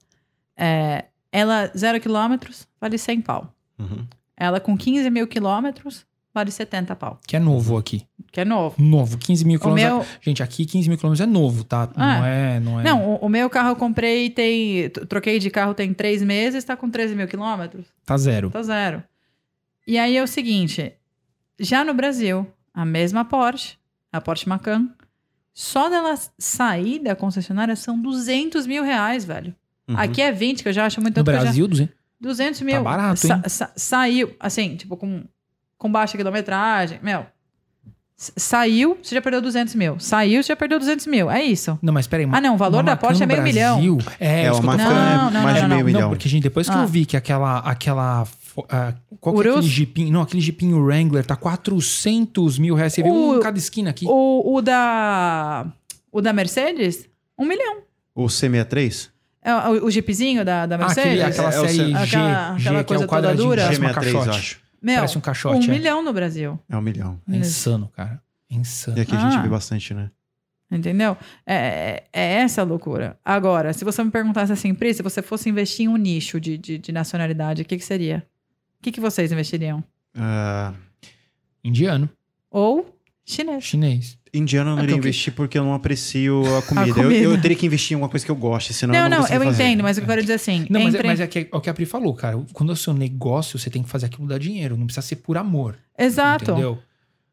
[0.56, 3.54] É, ela, zero quilômetros, vale 100 pau.
[3.78, 4.06] Uhum.
[4.40, 7.20] Ela com 15 mil quilômetros, vale 70 pau.
[7.26, 8.06] Que é novo aqui.
[8.32, 8.74] Que é novo.
[8.82, 9.18] Novo.
[9.18, 9.92] 15 mil quilômetros.
[9.92, 11.90] meu, Gente, aqui 15 mil quilômetros é novo, tá?
[11.94, 12.58] Não é.
[12.60, 12.82] Não, é...
[12.82, 14.88] não, o, o meu carro eu comprei tem...
[14.88, 17.84] Troquei de carro tem três meses, tá com 13 mil quilômetros.
[18.06, 18.48] Tá zero.
[18.48, 19.02] Tá zero.
[19.86, 20.94] E aí é o seguinte,
[21.58, 23.76] já no Brasil, a mesma Porsche,
[24.10, 24.88] a Porsche Macan,
[25.52, 29.54] só dela sair da concessionária são 200 mil reais, velho.
[29.86, 29.98] Uhum.
[29.98, 31.99] Aqui é 20, que eu já acho muito No eu já- Brasil, 200.
[32.20, 32.82] 200 mil.
[32.82, 33.40] barato, hein?
[33.44, 35.24] Sa- sa- saiu, assim, tipo, com,
[35.78, 36.98] com baixa quilometragem.
[37.02, 37.24] Meu,
[38.16, 39.98] saiu, você já perdeu 200 mil.
[39.98, 41.30] Saiu, você já perdeu 200 mil.
[41.30, 41.78] É isso.
[41.80, 42.28] Não, mas peraí.
[42.30, 43.74] Ah, não, o valor da Porsche é meio milhão.
[43.76, 44.98] Brasil, É, É, que uma Macan falando.
[44.98, 45.86] Não, é não, mais não, de meio não.
[45.86, 46.00] milhão.
[46.02, 46.82] Não, porque, gente, depois que Ah.
[46.82, 48.26] eu vi que aquela, aquela
[48.68, 50.12] ah, qual que é aquele jipinho?
[50.12, 52.92] Não, aquele jipinho Wrangler tá 400 mil reais.
[52.92, 54.04] Você vê um O- em cada esquina aqui.
[54.06, 55.66] O, o da.
[56.12, 57.08] O da Mercedes,
[57.38, 57.78] um milhão.
[58.14, 59.08] O C63?
[59.42, 61.38] É o, o jeepzinho da, da Ah, aquele, Mercedes.
[61.38, 63.62] aquela É, é o série G, Aquela- G, aquela que é coisa o toda dura.
[63.62, 64.28] parece uma G63, eu caixote.
[64.38, 64.60] acho.
[64.82, 65.76] Meu, Parece um caixote, um é.
[65.76, 66.58] milhão no Brasil.
[66.68, 67.20] É um milhão.
[67.30, 68.22] É insano, cara.
[68.50, 68.96] É insano.
[68.96, 69.42] E aqui a gente Ah.
[69.42, 70.10] vê bastante, né?
[70.72, 71.16] Entendeu?
[71.44, 73.18] É, é, essa a loucura.
[73.24, 76.56] Agora, se você me perguntasse assim, Pri, se você fosse investir em um nicho de,
[76.56, 78.24] de, de nacionalidade, o que, que seria?
[78.78, 79.82] O que, que vocês investiriam?
[80.16, 80.72] Ah,
[81.62, 82.08] Indiano,
[82.50, 83.64] Ou chinês.
[83.64, 84.18] chinês.
[84.32, 86.88] Indiano eu não É iria porque- investir porque eu não aprecio a comida.
[86.90, 87.14] Eu- comida.
[87.24, 89.22] Eu, teria que investir em alguma coisa que eu goste, senão eu Não, não não,
[89.24, 89.62] consigo eu fazer.
[89.64, 91.08] entendo, mas o que eu quero dizer assim, Não, mas, é, entre...
[91.08, 92.40] mas é, que, é o que a Pri falou, cara.
[92.52, 94.76] Quando é o seu negócio, você tem que fazer aquilo dar dinheiro.
[94.76, 95.76] Não precisa ser por amor.
[95.98, 96.78] Exato, Entendeu?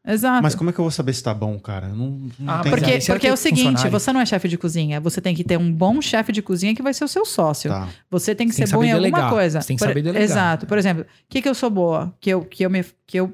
[0.06, 0.42] exato.
[0.42, 1.88] Mas como é que eu vou saber se tá bom, cara?
[1.88, 4.56] Não, não Ah, Porque, porque que é é o seguinte, você não é chefe de
[4.56, 7.24] cozinha, você tem que ter um bom chefe de cozinha que vai ser o seu
[7.26, 7.70] sócio.
[7.70, 7.88] Tá.
[8.10, 9.30] Você tem que Você tem ser que bom em saber alguma delegar.
[9.30, 9.60] coisa.
[9.60, 10.22] Você tem que Por- saber delegar.
[10.22, 10.66] Exato.
[10.66, 12.12] Por exemplo, o que, que eu sou boa?
[12.20, 13.32] Que eu, que eu, me, que eu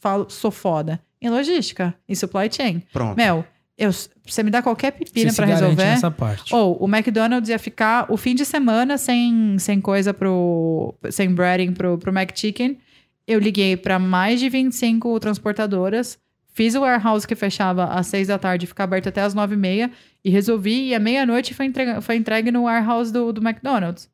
[0.00, 1.00] falo, sou foda?
[1.22, 2.82] Em logística, em supply chain.
[2.92, 3.16] Pronto.
[3.16, 3.44] Meu,
[3.78, 3.90] eu,
[4.26, 5.84] você me dá qualquer pepina garante resolver.
[5.84, 6.54] nessa parte.
[6.54, 10.94] Ou o McDonald's ia ficar o fim de semana sem, sem coisa pro.
[11.10, 12.78] sem breading pro, pro McChicken.
[13.26, 16.18] Eu liguei pra mais de 25 transportadoras,
[16.52, 19.56] fiz o warehouse que fechava às 6 da tarde, ficar aberto até às 9 e
[19.56, 19.90] meia,
[20.24, 24.10] e resolvi, e à meia-noite foi entregue, foi entregue no warehouse do, do McDonald's.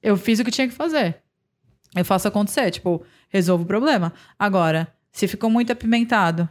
[0.00, 1.16] Eu fiz o que tinha que fazer.
[1.94, 4.12] Eu faço acontecer, tipo, resolvo o problema.
[4.38, 6.48] Agora, se ficou muito apimentado,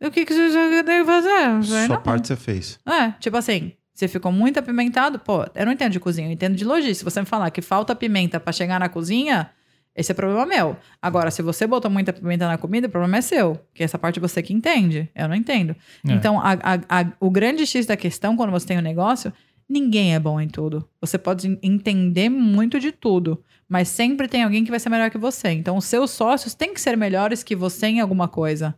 [0.00, 1.62] o que, que você tem que fazer?
[1.64, 2.00] Sua não.
[2.02, 2.78] parte você fez.
[2.86, 6.54] É, tipo assim, você ficou muito apimentado, pô, eu não entendo de cozinha, eu entendo
[6.54, 6.98] de logística.
[6.98, 9.50] Se você me falar que falta pimenta pra chegar na cozinha,
[9.96, 10.76] esse é problema meu.
[11.02, 13.58] Agora, se você botou muita pimenta na comida, o problema é seu.
[13.74, 15.10] Que essa parte você que entende.
[15.12, 15.74] Eu não entendo.
[16.08, 16.12] É.
[16.12, 19.32] Então, a- a- a- o grande X da questão, quando você tem um negócio,
[19.68, 20.88] ninguém é bom em tudo.
[21.00, 25.10] Você pode en- entender muito de tudo, mas sempre tem alguém que vai ser melhor
[25.10, 25.50] que você.
[25.50, 28.74] Então, os seus sócios têm que ser melhores que você em alguma coisa.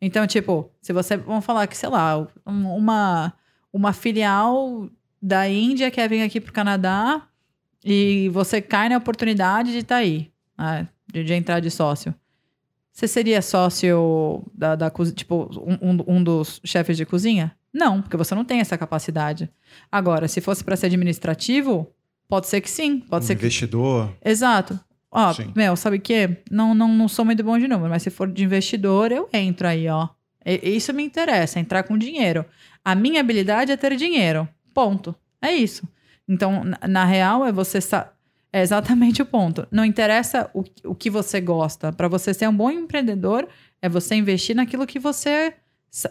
[0.00, 1.16] Então, tipo, se você.
[1.16, 3.32] Vamos falar que, sei lá, um- uma,
[3.72, 4.88] uma filial
[5.22, 7.22] da Índia quer vir aqui pro Canadá
[7.84, 12.14] e você cai na oportunidade de estar aí, né, de, de entrar de sócio.
[12.92, 15.48] Você seria sócio da, da tipo,
[15.80, 17.56] um- um dos chefes de cozinha?
[17.74, 19.50] Não, porque você não tem essa capacidade.
[19.90, 21.90] Agora, se fosse para ser administrativo,
[22.28, 23.00] pode ser que sim.
[23.00, 24.10] Pode um ser que investidor.
[24.24, 24.78] Exato.
[25.10, 25.52] Ó, Sim.
[25.54, 26.38] meu, sabe o quê?
[26.50, 29.66] Não, não, não sou muito bom de número, mas se for de investidor, eu entro
[29.68, 30.08] aí, ó.
[30.44, 32.44] E- isso me interessa, entrar com dinheiro.
[32.84, 34.48] A minha habilidade é ter dinheiro.
[34.72, 35.14] Ponto.
[35.40, 35.88] É isso.
[36.28, 37.80] Então, na, na real, é você.
[37.80, 38.10] sa-
[38.52, 39.66] É exatamente o ponto.
[39.70, 41.92] Não interessa o, o que você gosta.
[41.92, 43.46] Para você ser um bom empreendedor,
[43.80, 45.54] é você investir naquilo que você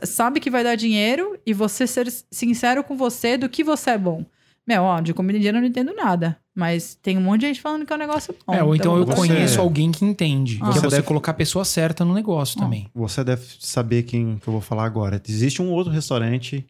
[0.04, 3.98] sabe que vai dar dinheiro e você ser sincero com você do que você é
[3.98, 4.26] bom.
[4.66, 6.38] Meu, ó, de comida indiana eu não entendo nada.
[6.56, 8.54] Mas tem um monte de gente falando que é um negócio bom.
[8.54, 10.58] É, ou então eu você- conheço alguém que entende.
[10.62, 10.66] Ah.
[10.66, 12.64] que é Você você deve- colocar a pessoa certa no negócio Ah.
[12.64, 12.88] também.
[12.96, 15.22] Você deve saber quem que eu vou falar agora.
[15.28, 16.66] Existe um outro restaurante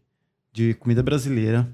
[0.52, 1.68] de comida brasileira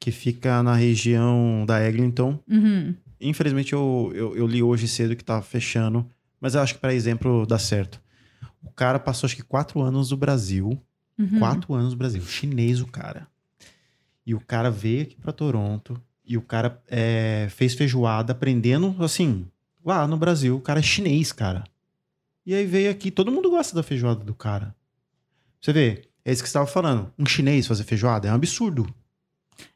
[0.00, 2.38] que fica na região da Eglinton.
[2.50, 2.94] Uhum.
[3.20, 6.04] Infelizmente eu, eu, eu li hoje cedo que tá fechando,
[6.40, 8.00] mas eu acho que para exemplo dá certo.
[8.62, 10.80] O cara passou acho que quatro anos no Brasil.
[11.18, 11.38] Uhum.
[11.38, 12.22] Quatro anos no Brasil.
[12.22, 13.26] Chinês o cara.
[14.26, 19.46] E o cara veio aqui pra Toronto e o cara é, fez feijoada aprendendo assim,
[19.84, 20.56] lá no Brasil.
[20.56, 21.64] O cara é chinês, cara.
[22.44, 24.74] E aí veio aqui, todo mundo gosta da feijoada do cara.
[25.60, 27.12] Você vê, é isso que você estava falando.
[27.18, 28.86] Um chinês fazer feijoada é um absurdo.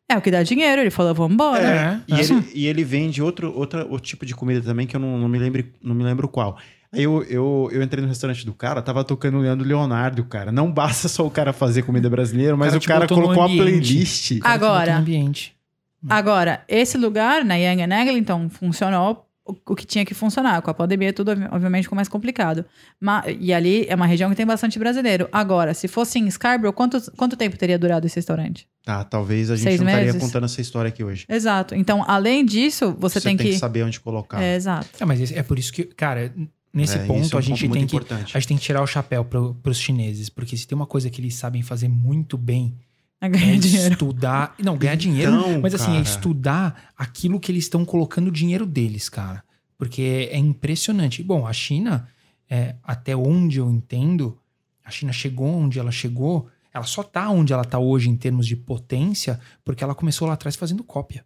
[0.08, 0.82] É o que dá dinheiro.
[0.82, 1.66] Ele falou, vambora.
[1.66, 2.20] É, E, é.
[2.20, 5.28] ele, e ele vende outro, outra, outro tipo de comida também que eu não, não,
[5.28, 6.58] me, lembro, não me lembro qual.
[6.93, 10.53] Aí eu, eu, eu entrei no restaurante do cara, tava tocando o Leandro Leonardo, cara.
[10.53, 13.43] Não basta só o cara fazer comida brasileira, mas cara o cara botou no colocou
[13.43, 13.62] a ambiente.
[13.62, 14.30] playlist.
[14.32, 14.97] O cara Agora.
[14.99, 15.57] ambiente.
[16.09, 20.61] Agora, esse lugar, na Young and Eglinton, funcionou o, o que tinha que funcionar.
[20.61, 22.64] Com a pandemia, tudo obvi- obviamente ficou mais complicado.
[23.01, 25.28] Ma- e ali é uma região que tem bastante brasileiro.
[25.32, 28.66] Agora, se fosse em Scarborough, quanto, quanto tempo teria durado esse restaurante?
[28.84, 30.20] Tá, talvez a gente Seis não estaria meses?
[30.20, 31.24] contando essa história aqui hoje.
[31.28, 31.74] Exato.
[31.76, 33.57] Então, além disso, você, tem, que.
[33.57, 34.43] saber onde colocar.
[34.43, 34.88] É, exato.
[35.01, 36.32] É, mas esse- é por isso que, cara,
[36.72, 38.36] nesse É, ponto é um a gente ponto tem que importante.
[38.36, 41.10] a gente tem que tirar o chapéu pro, pros chineses, porque se tem uma coisa
[41.10, 42.74] que eles sabem fazer muito bem,
[43.20, 43.92] É é ganhar dinheiro.
[43.92, 46.02] estudar, não, ganhar dinheiro, Então, mas assim, é cara.
[46.02, 49.42] estudar aquilo que eles estão colocando o dinheiro deles, cara.
[49.78, 51.22] Porque é impressionante.
[51.22, 52.08] Bom, a China,
[52.48, 54.38] é, até onde eu entendo,
[54.84, 58.46] a China chegou onde ela chegou, ela só tá onde ela tá hoje em termos
[58.46, 61.24] de potência, porque ela começou lá atrás fazendo cópia.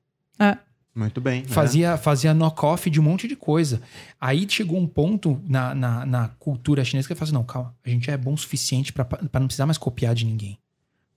[0.97, 1.43] Muito bem.
[1.43, 1.49] né?
[1.49, 3.83] Fazia, fazia knock-off de um monte de coisa.
[4.19, 7.77] Aí chegou um ponto na, na, na cultura chinesa que ele falou assim: não, calma,
[7.85, 9.07] a gente é bom o suficiente para
[9.39, 10.59] não precisar mais copiar de ninguém.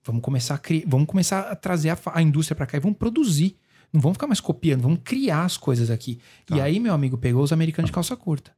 [0.04, 2.98] Vamos começar a, cri- vamos começar a trazer a, a indústria para cá e vamos
[2.98, 3.56] produzir.
[3.92, 6.20] Não vamos ficar mais copiando, vamos criar as coisas aqui.
[6.46, 6.56] Tá.
[6.56, 8.52] E aí, meu amigo, pegou os americanos de calça curta.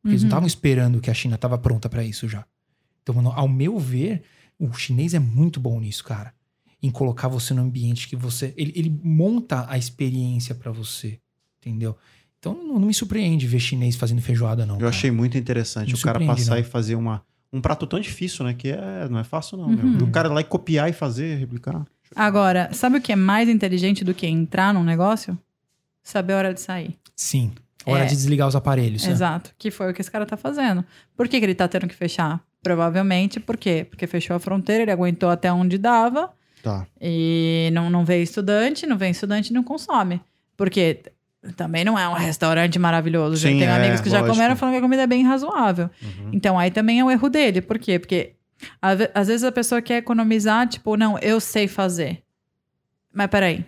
[0.00, 0.28] Porque Eles não Uhum.
[0.30, 2.46] estavam esperando que a China estava pronta para isso já.
[3.02, 4.22] Então, ao meu ver,
[4.58, 6.32] o chinês é muito bom nisso, cara.
[6.82, 8.54] Em colocar você no ambiente que você.
[8.56, 11.18] Ele, ele monta a experiência para você.
[11.60, 11.96] Entendeu?
[12.38, 14.76] Então não, não me surpreende ver chinês fazendo feijoada, não.
[14.76, 14.90] Eu cara.
[14.90, 16.58] achei muito interessante o cara passar não.
[16.58, 17.22] e fazer uma,
[17.52, 18.54] um prato tão difícil, né?
[18.54, 19.66] Que é, não é fácil, não.
[19.66, 19.96] Uhum.
[19.98, 20.06] Meu.
[20.06, 21.84] O cara ir lá e copiar e fazer, replicar.
[22.16, 25.38] Agora, sabe o que é mais inteligente do que entrar num negócio?
[26.02, 26.96] Saber a hora de sair.
[27.14, 27.52] Sim.
[27.84, 28.06] Hora É.
[28.06, 29.04] de desligar os aparelhos.
[29.04, 29.12] né?
[29.12, 29.52] Exato.
[29.58, 30.82] Que foi o que esse cara tá fazendo.
[31.14, 32.42] Por que, que ele tá tendo que fechar?
[32.62, 33.86] Provavelmente por quê?
[33.88, 36.30] Porque fechou a fronteira, ele aguentou até onde dava
[36.62, 36.86] Tá.
[37.00, 40.20] e não, não veio estudante, não vem estudante não consome.
[40.56, 41.02] Porque
[41.56, 43.36] também não é um restaurante maravilhoso.
[43.36, 44.36] Já Sim, tenho é, amigos que já lógico.
[44.36, 45.88] comeram falando que a comida é bem razoável.
[46.02, 46.30] Uhum.
[46.32, 47.62] Então aí também é o erro dele.
[47.62, 47.98] Por quê?
[47.98, 48.34] Porque
[48.80, 52.22] às vezes a pessoa quer economizar, tipo, não, eu sei fazer.
[53.12, 53.64] Mas peraí.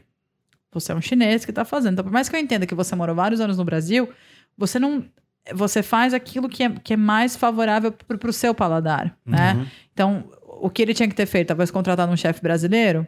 [0.72, 1.94] Você é um chinês que tá fazendo.
[1.94, 4.08] Então, por mais que eu entenda que você morou vários anos no Brasil,
[4.56, 5.04] você não.
[5.52, 9.54] Você faz aquilo que é, que é mais favorável pro, pro seu paladar, né?
[9.54, 9.66] Uhum.
[9.92, 10.30] Então,
[10.66, 11.48] o que ele tinha que ter feito?
[11.48, 13.06] Talvez contratar um chefe brasileiro,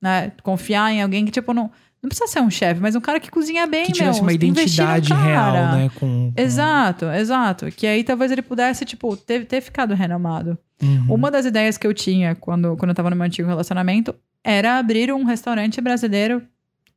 [0.00, 0.32] né?
[0.42, 1.70] Confiar em alguém que, tipo, não.
[2.00, 4.26] Não precisa ser um chefe, mas um cara que cozinha bem, Que tivesse meu.
[4.28, 5.90] uma identidade real, né?
[5.96, 7.66] Com, com- Exato, exato.
[7.72, 10.56] Que aí talvez ele pudesse, tipo, ter, ter ficado renomado.
[10.80, 11.06] Uhum.
[11.14, 14.14] Uma das ideias que eu tinha quando, quando eu tava no meu antigo relacionamento
[14.44, 16.40] era abrir um restaurante brasileiro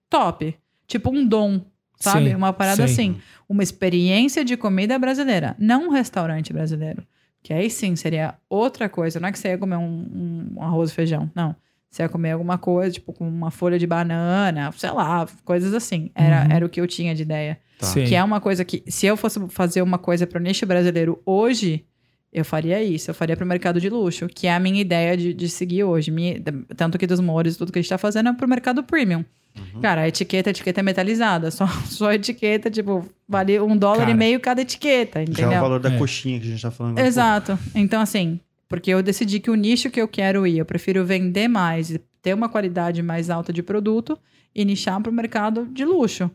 [0.07, 0.55] top.
[0.87, 1.61] Tipo um dom,
[1.99, 2.25] sabe?
[2.25, 2.93] Sei, Uma parada sei.
[2.93, 3.17] assim.
[3.49, 7.03] Uma experiência de comida brasileira, não um restaurante brasileiro.
[7.43, 9.19] Que aí sim seria outra coisa.
[9.19, 11.55] Não é que você ia comer um, um arroz e feijão, não.
[11.89, 16.09] Você ia comer alguma coisa, tipo, com uma folha de banana, sei lá, coisas assim.
[16.15, 16.51] Era, Uhum.
[16.51, 17.59] era o que eu tinha de ideia.
[17.79, 17.93] Tá.
[17.93, 21.83] Que é uma coisa que, se eu fosse fazer uma coisa pro nicho brasileiro hoje,
[22.31, 23.09] eu faria isso.
[23.09, 26.11] Eu faria pro mercado de luxo, que é a minha ideia de, de seguir hoje.
[26.11, 26.39] Minha-
[26.77, 29.25] tanto que dos mores, tudo que a gente tá fazendo é pro mercado premium.
[29.57, 29.81] Uhum.
[29.81, 31.51] Cara, a etiqueta, a etiqueta é metalizada.
[31.51, 34.11] Só, só a etiqueta, tipo, vale um dólar Cara.
[34.11, 35.57] e meio cada etiqueta, Já é entendeu?
[35.57, 35.97] o valor da É.
[35.97, 36.99] coxinha que a gente tá falando.
[36.99, 37.57] Exato.
[37.75, 41.47] Então, assim, porque eu decidi que o nicho que eu quero ir, eu prefiro vender
[41.47, 44.17] mais e ter uma qualidade mais alta de produto
[44.53, 46.29] e nichar para o mercado de luxo.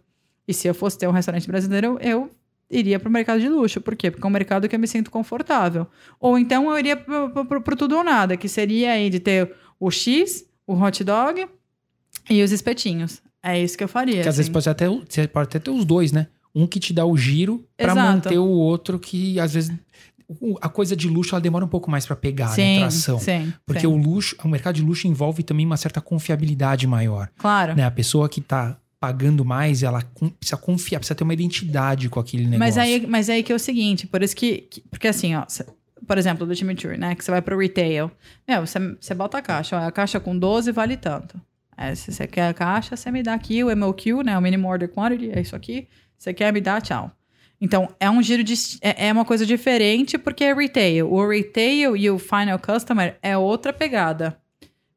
[0.47, 2.31] E se eu fosse ter um restaurante brasileiro, eu
[2.71, 3.81] iria para o mercado de luxo.
[3.81, 4.11] Por quê?
[4.11, 5.87] Porque é um mercado que eu me sinto confortável.
[6.21, 9.91] Ou então eu iria para o tudo ou nada, que seria aí de ter o
[9.91, 11.47] X, o hot dog
[12.29, 13.23] e os espetinhos.
[13.43, 14.23] É isso que eu faria.
[14.23, 14.53] Que às vezes assim.
[14.53, 16.27] pode até, você pode até ter os dois, né?
[16.55, 18.07] Um que te dá o giro pra Exato.
[18.13, 19.73] manter o outro que às vezes
[20.61, 22.55] a coisa de luxo ela demora um pouco mais pra pegar, né?
[22.55, 23.19] sim, Tração.
[23.21, 23.87] sim, Porque sim.
[23.87, 27.77] o luxo, o mercado de luxo envolve também uma certa confiabilidade maior, Claro.
[27.77, 27.85] né?
[27.85, 30.03] A pessoa que tá pagando mais, ela
[30.41, 32.59] precisa confiar, precisa ter uma identidade com aquele negócio.
[32.59, 34.63] Mas aí, mas aí que é o seguinte, por isso que.
[34.63, 35.67] que- porque assim, ó, cê-
[36.07, 37.15] por exemplo, do Chimichurri, né?
[37.15, 38.11] Que você vai pro retail.
[38.49, 41.41] Meu, você, você bota a caixa, ó, a caixa com 12 vale tanto.
[41.77, 44.37] É, se você quer a caixa, você me dá aqui o MOQ, né?
[44.39, 45.89] O Minimum Order Quantity, é isso aqui.
[46.17, 47.13] Você quer me dar, tchau.
[47.61, 48.55] Então, é um giro de.
[48.81, 51.13] É, é uma coisa diferente porque é retail.
[51.13, 54.39] O retail e o final customer é outra pegada.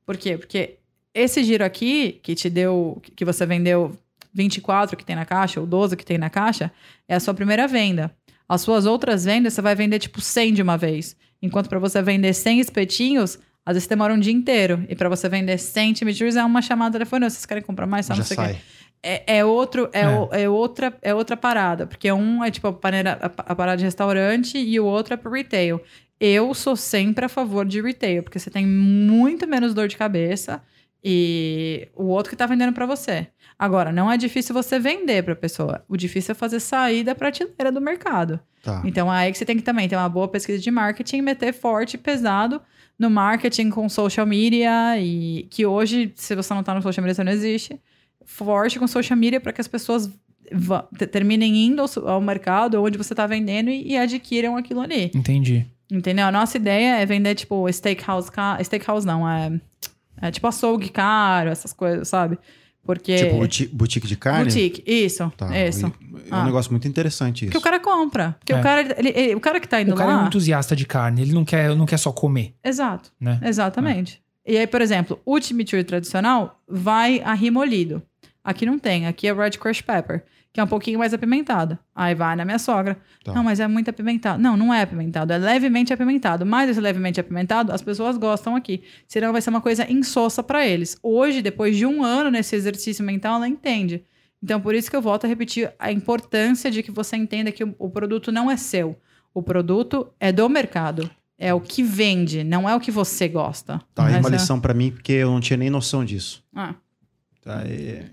[0.06, 0.38] Por quê?
[0.38, 0.78] Porque
[1.14, 3.02] esse giro aqui, que te deu.
[3.16, 3.98] que você vendeu
[4.34, 6.72] 24 que tem na caixa, ou 12 que tem na caixa,
[7.08, 8.14] é a sua primeira venda.
[8.48, 11.16] As suas outras vendas, você vai vender tipo 100 de uma vez.
[11.42, 14.86] Enquanto para você vender 100 espetinhos, às vezes demora um dia inteiro.
[14.90, 17.30] E para você vender 100 chimichurris é uma chamada telefone.
[17.30, 18.06] Vocês querem comprar mais?
[18.06, 18.46] Só Já não sei o quê.
[18.48, 18.62] sai.
[19.02, 20.08] É, é outro, é, É.
[20.10, 21.88] o- é outra, é outra parada.
[21.88, 25.18] Porque um é tipo a, paneira, a, a parada de restaurante e o outro é
[25.18, 25.80] pro retail.
[26.20, 30.62] Eu sou sempre a favor de retail, porque você tem muito menos dor de cabeça
[31.04, 33.28] e o outro que tá vendendo para você.
[33.58, 35.84] Agora, não é difícil você vender pra pessoa.
[35.88, 38.40] O difícil é fazer sair da prateleira do mercado.
[38.64, 38.82] Tá.
[38.86, 41.22] Então, é aí que você tem que também ter uma boa pesquisa de marketing e
[41.22, 42.62] meter forte e pesado
[43.00, 47.16] no marketing com social media e que hoje, se você não tá no social media,
[47.16, 47.80] você não existe.
[48.26, 50.12] Forte com social media para que as pessoas
[51.12, 55.10] terminem indo ao, mercado onde você tá vendendo e, e adquiram aquilo ali.
[55.16, 55.66] Entendi.
[55.90, 56.26] Entendeu?
[56.26, 58.30] A nossa ideia é vender, tipo, steakhouse...
[58.64, 59.60] Steakhouse não, é,
[60.22, 62.38] é tipo açougue caro, essas coisas, sabe?
[62.84, 63.16] Porque...
[63.16, 64.46] Tipo boutique de carne?
[64.46, 65.58] Boutique, isso, Tá.
[65.68, 65.92] isso.
[66.32, 66.46] É um Ah.
[66.46, 67.52] negócio muito interessante isso.
[67.52, 68.36] Que o cara compra.
[68.40, 68.60] Porque É.
[68.60, 70.20] o, cara, ele- ele- o cara que tá indo O cara lá...
[70.22, 73.40] é um entusiasta de carne, ele não quer, não quer só comer, Exato, né?
[73.44, 74.22] exatamente.
[74.46, 78.02] E aí, por exemplo, o chimichurri tradicional vai a rimolido.
[78.44, 81.78] Aqui não tem, aqui é red crushed pepper, que é um pouquinho mais apimentado.
[81.94, 82.98] Aí vai na minha sogra.
[83.24, 83.34] Tá.
[83.34, 84.42] Não, mas é muito apimentado.
[84.42, 86.46] Não, não é apimentado, é levemente apimentado.
[86.48, 88.82] Mas esse levemente apimentado, as pessoas gostam aqui.
[89.08, 90.98] Senão vai ser uma coisa insossa pra eles.
[91.04, 94.04] Hoje, depois de um ano nesse exercício mental, ela entende.
[94.42, 97.64] Então, por isso que eu volto a repetir a importância de que você entenda que
[97.64, 98.98] o, o produto não é seu.
[99.34, 101.10] O produto é do mercado.
[101.38, 103.80] É o que vende, não é o que você gosta.
[103.96, 106.44] Tá aí uma Essa- lição pra mim, porque eu não tinha nem noção disso.
[106.56, 106.76] Ah,
[107.42, 108.06] Tá, é-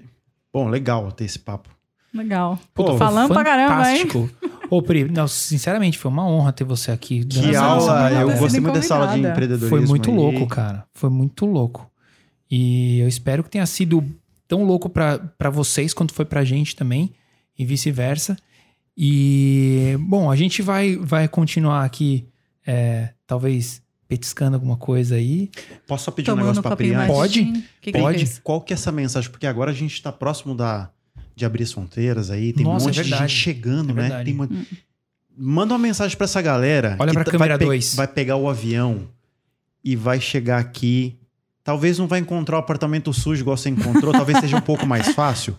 [0.52, 1.68] Bom, legal ter esse papo.
[2.14, 2.58] Legal.
[2.72, 4.06] Pô, Tô falando pra caramba, hein?
[4.08, 4.30] Fantástico.
[4.70, 7.24] Ô, Pri, não, sinceramente, foi uma honra ter você aqui.
[7.24, 9.68] Que aula, eu gostei muito dessa aula de empreendedorismo.
[9.68, 10.16] Foi muito aí.
[10.16, 10.86] louco, cara.
[10.94, 11.90] Foi muito louco.
[12.50, 14.02] E eu espero que tenha sido
[14.48, 17.12] tão louco pra pra vocês quanto foi pra gente também,
[17.58, 18.36] e vice-versa.
[18.98, 22.26] E, bom, a gente vai, vai continuar aqui,
[22.66, 25.50] é, talvez petiscando alguma coisa aí.
[25.86, 27.18] Posso só pedir um Tomando negócio um pra copinho Pri mais antes?
[27.18, 27.44] Pode?
[27.52, 27.64] de.
[27.80, 28.40] Que que Pode.
[28.42, 29.30] Qual que é essa mensagem?
[29.30, 30.90] Porque agora a gente tá próximo da,
[31.34, 33.30] de abrir as fronteiras aí, tem Nossa, um é monte de verdade.
[33.32, 34.24] gente chegando, É né?
[34.24, 34.48] Tem uma-
[35.38, 36.96] Manda uma mensagem pra essa galera.
[36.98, 37.94] Olha pra tá- câmera vai, pe- dois.
[37.94, 39.06] vai pegar o avião
[39.84, 41.18] e vai chegar aqui.
[41.66, 45.08] Talvez não vai encontrar o apartamento sujo igual você encontrou, talvez seja um pouco mais
[45.08, 45.58] fácil.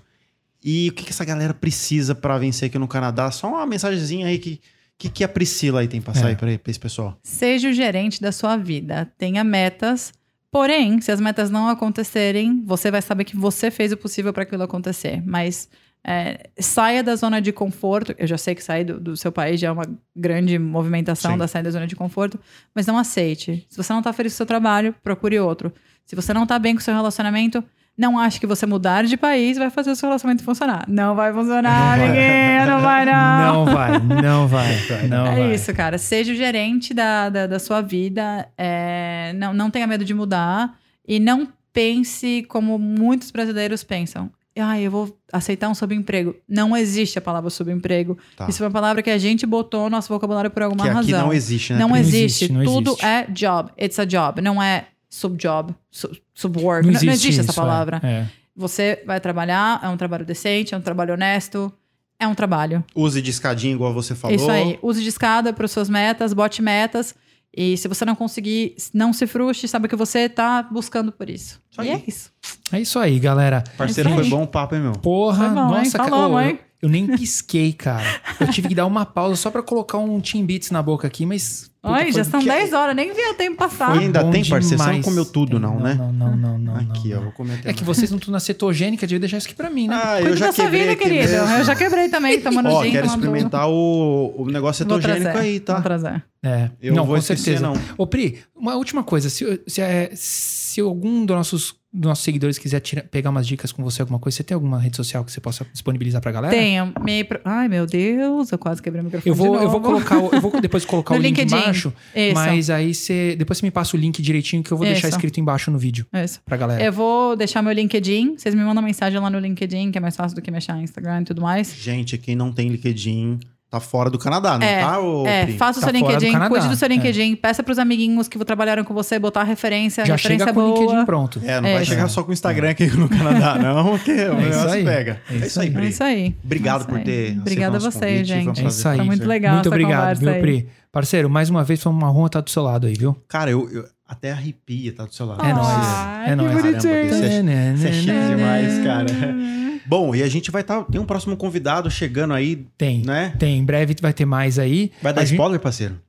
[0.64, 3.30] E o que, que essa galera precisa pra vencer aqui no Canadá?
[3.30, 4.62] Só uma mensagenzinha aí que,
[4.97, 6.36] que, que a Priscila aí tem pra passar É.
[6.36, 7.20] pra, pra esse pessoal.
[7.22, 9.12] Seja o gerente da sua vida.
[9.18, 10.14] Tenha metas.
[10.49, 14.43] Porém, se as metas não acontecerem, você vai saber que você fez o possível para
[14.43, 15.22] aquilo acontecer.
[15.26, 15.68] Mas
[16.06, 18.16] é, saia da zona de conforto.
[18.18, 19.86] Eu já sei que sair do, do seu país já é uma
[20.16, 21.38] grande movimentação Sim.
[21.38, 22.39] da saída da zona de conforto,
[22.74, 23.66] mas não aceite.
[23.70, 25.72] Se você não tá feliz com o seu trabalho, procure outro.
[26.06, 27.62] Se você não tá bem com o seu relacionamento,
[27.98, 30.86] não ache que você mudar de país vai fazer o seu relacionamento funcionar.
[30.88, 33.66] Não vai funcionar, amiguinha, não vai não.
[33.66, 35.08] Não vai, não vai.
[35.10, 35.54] Não É vai.
[35.56, 35.98] isso, cara.
[35.98, 38.48] Seja o gerente da, da, da sua vida.
[38.58, 40.78] é, não, não tenha medo de mudar.
[41.08, 44.30] E não pense como muitos brasileiros pensam.
[44.60, 46.36] Ah, eu vou aceitar um subemprego.
[46.47, 48.18] Não existe a palavra subemprego.
[48.36, 48.47] Tá.
[48.47, 51.12] Isso foi uma palavra que a gente botou no nosso vocabulário por alguma que aqui
[51.12, 51.28] razão.
[51.28, 51.80] não existe, né?
[51.80, 51.99] Não Pri?
[51.99, 52.45] existe.
[52.45, 53.05] existe, não Tudo existe.
[53.05, 53.72] é job.
[53.80, 54.41] It's a job.
[54.41, 56.86] Não é subjob, sub, subwork.
[56.86, 57.99] Não Não, existe, não existe essa isso, palavra.
[58.03, 58.08] É.
[58.08, 58.28] É.
[58.55, 61.72] Você vai trabalhar, é um trabalho decente, é um trabalho honesto.
[62.20, 62.84] É um trabalho.
[62.95, 64.36] Use de escadinha, igual você falou.
[64.36, 64.80] Isso aí.
[64.82, 67.14] Use de escada para suas metas, bote metas.
[67.60, 71.60] E se você não conseguir, não se frustre, sabe que você tá buscando por isso.
[71.72, 72.32] Isso e é isso.
[72.72, 73.64] É isso aí, galera.
[73.76, 74.30] Parceiro, É isso foi aí.
[74.30, 74.91] bom o papo, hein, meu?
[74.91, 75.78] Porra, Foi bom, hein?
[75.80, 76.10] nossa, cara.
[76.12, 76.60] Falou, Ô, mãe.
[76.82, 78.05] Eu, nem pisquei, cara.
[78.39, 81.25] Eu tive que dar uma pausa só pra colocar um Team Beats na boca aqui,
[81.25, 81.71] mas.
[81.82, 83.95] puta, Oi, foi já são que- 10 horas, nem vi o tempo passar.
[83.95, 84.84] E ainda bom tem, parceiro?
[84.84, 85.93] Você não comeu tudo, não, né?
[85.95, 86.75] Não, não, não, não.
[86.75, 87.19] Aqui, não.
[87.19, 89.69] ó, vou comer É que vocês não estão na cetogênica, devia deixar isso aqui pra
[89.69, 89.99] mim, né?
[90.03, 91.32] Ah, eu já da sua quebrei vida, aqui querido.
[91.32, 91.49] mesmo.
[91.57, 95.73] Eu já quebrei também, tomando Ó, gin, quero experimentar o, o negócio cetogênico aí, tá?
[95.75, 96.23] Vou trazer.
[96.43, 96.69] É.
[96.82, 97.65] Eu não, vou com esquecer, certeza.
[97.67, 97.73] não.
[97.97, 99.30] Ô, Pri, uma última coisa.
[99.30, 103.71] Se, se, é, se algum dos nossos, dos nossos seguidores quiser tira- pegar umas dicas
[103.71, 106.53] com você, alguma coisa, você tem alguma rede social que você possa disponibilizar pra galera?
[106.55, 106.93] Tenho.
[107.01, 107.25] Me...
[107.45, 109.30] Ai, meu Deus, eu quase quebrei o microfone.
[109.30, 111.55] Eu vou, de eu vou colocar, o- eu vou depois colocar o link LinkedIn.
[111.55, 112.34] embaixo, Isso.
[112.36, 115.17] mas aí você, depois você me passa o link direitinho que eu vou deixar Isso.
[115.17, 116.39] escrito embaixo no vídeo Isso.
[116.45, 116.84] pra galera.
[116.84, 118.36] Eu vou deixar meu LinkedIn.
[118.38, 120.82] Vocês me mandam mensagem lá no LinkedIn, que é mais fácil do que mexer no
[120.82, 121.73] Instagram e tudo mais.
[121.80, 123.39] Gente, quem não tem LinkedIn
[123.70, 125.57] tá fora do Canadá, não É, tá, ô É, Pri?
[125.57, 126.89] faça o Tá seu LinkedIn, cuide do seu é.
[126.89, 130.53] LinkedIn, peça pros amiguinhos que trabalharam com você, botar a referência, a Já referência chega
[130.53, 130.80] com o boa.
[130.86, 131.41] LinkedIn pronto.
[131.43, 131.74] É, não É.
[131.76, 134.84] vai chegar só com o Instagram aqui no Canadá, não, que o isso negócio aí.
[134.86, 135.22] pega.
[135.30, 135.74] É É isso aí, aí.
[135.74, 135.88] É Pri.
[135.89, 136.36] isso aí.
[136.43, 138.63] Obrigado É isso por ter Obrigada a vocês, convite, um gente.
[138.65, 138.97] É isso aí.
[138.97, 140.41] Foi muito legal Muito essa obrigado, viu, aí.
[140.41, 140.70] Pri?
[140.91, 143.15] Parceiro, mais uma vez foi uma honra estar do seu lado aí, viu?
[143.28, 145.45] Cara, eu, eu até arrepia, tá do seu lado.
[145.45, 145.68] É nóis.
[145.68, 146.49] Ai, É nóis.
[146.49, 147.09] Caramba, bonitinho.
[147.09, 149.05] Você é- você é chique demais, cara.
[149.11, 149.66] É.
[149.88, 150.83] Bom, e a gente vai estar.
[150.83, 153.01] tem um próximo convidado chegando aí, Tem.
[153.03, 153.33] né?
[153.39, 154.91] Tem, em breve vai ter mais aí.
[155.01, 155.99] Vai dar A gente- spoiler, parceiro?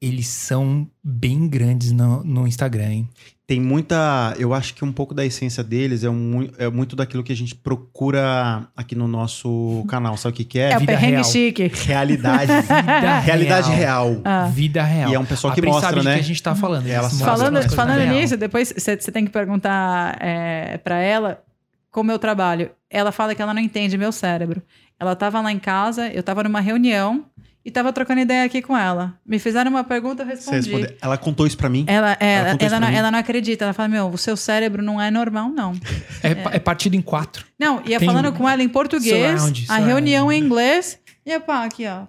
[0.00, 3.08] Eles são bem grandes no, no Instagram, hein?
[3.48, 4.34] Tem muita.
[4.38, 7.36] Eu acho que um pouco da essência deles é, um, é muito daquilo que a
[7.36, 10.16] gente procura aqui no nosso canal.
[10.18, 10.72] Sabe o que, que é?
[10.72, 11.24] É o vida perrengue real.
[11.24, 11.70] chique.
[11.86, 12.52] Realidade.
[12.62, 14.20] Vida realidade real.
[14.22, 14.46] Ah.
[14.48, 15.10] Vida real.
[15.10, 16.14] E é um pessoal a que mostra, né?
[16.14, 16.86] que a gente tá falando.
[17.18, 18.14] Falando, falando real.
[18.14, 21.42] nisso, depois você tem que perguntar é, para ela
[21.90, 22.70] como eu trabalho.
[22.90, 24.62] Ela fala que ela não entende meu cérebro.
[24.98, 27.24] Ela tava lá em casa, eu tava numa reunião
[27.64, 29.14] e tava trocando ideia aqui com ela.
[29.26, 30.96] Me fizeram uma pergunta, eu respondi.
[31.00, 31.84] Ela contou isso pra mim.
[31.86, 32.94] Ela, é, Ela ela, não, mim.
[32.94, 33.64] ela não acredita.
[33.64, 35.74] Ela fala: Meu, o seu cérebro não é normal, não.
[36.22, 37.44] É, é partido em quatro.
[37.58, 39.86] Não, ia Tem falando com ela em português, surround, a surround.
[39.86, 40.98] reunião em inglês.
[41.28, 42.06] E a pá, aqui, ó.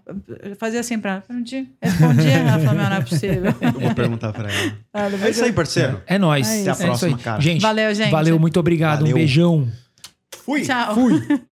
[0.58, 1.20] Fazia assim pra ela.
[1.28, 1.68] Respondia.
[1.82, 2.32] Respondia.
[2.38, 3.44] Ela falou: não é possível.
[3.62, 4.74] Eu vou perguntar pra ela.
[4.94, 6.02] Ah, É isso aí, parceiro.
[6.08, 6.48] É nóis.
[6.48, 6.62] É.
[6.62, 7.42] Até a próxima, cara.
[7.42, 8.12] Gente, Valeu, gente.
[8.12, 9.00] valeu, muito obrigado.
[9.00, 9.12] Valeu.
[9.12, 9.68] Um beijão.
[10.46, 10.62] Fui!
[10.62, 10.96] Tchau.
[10.96, 11.22] Fui.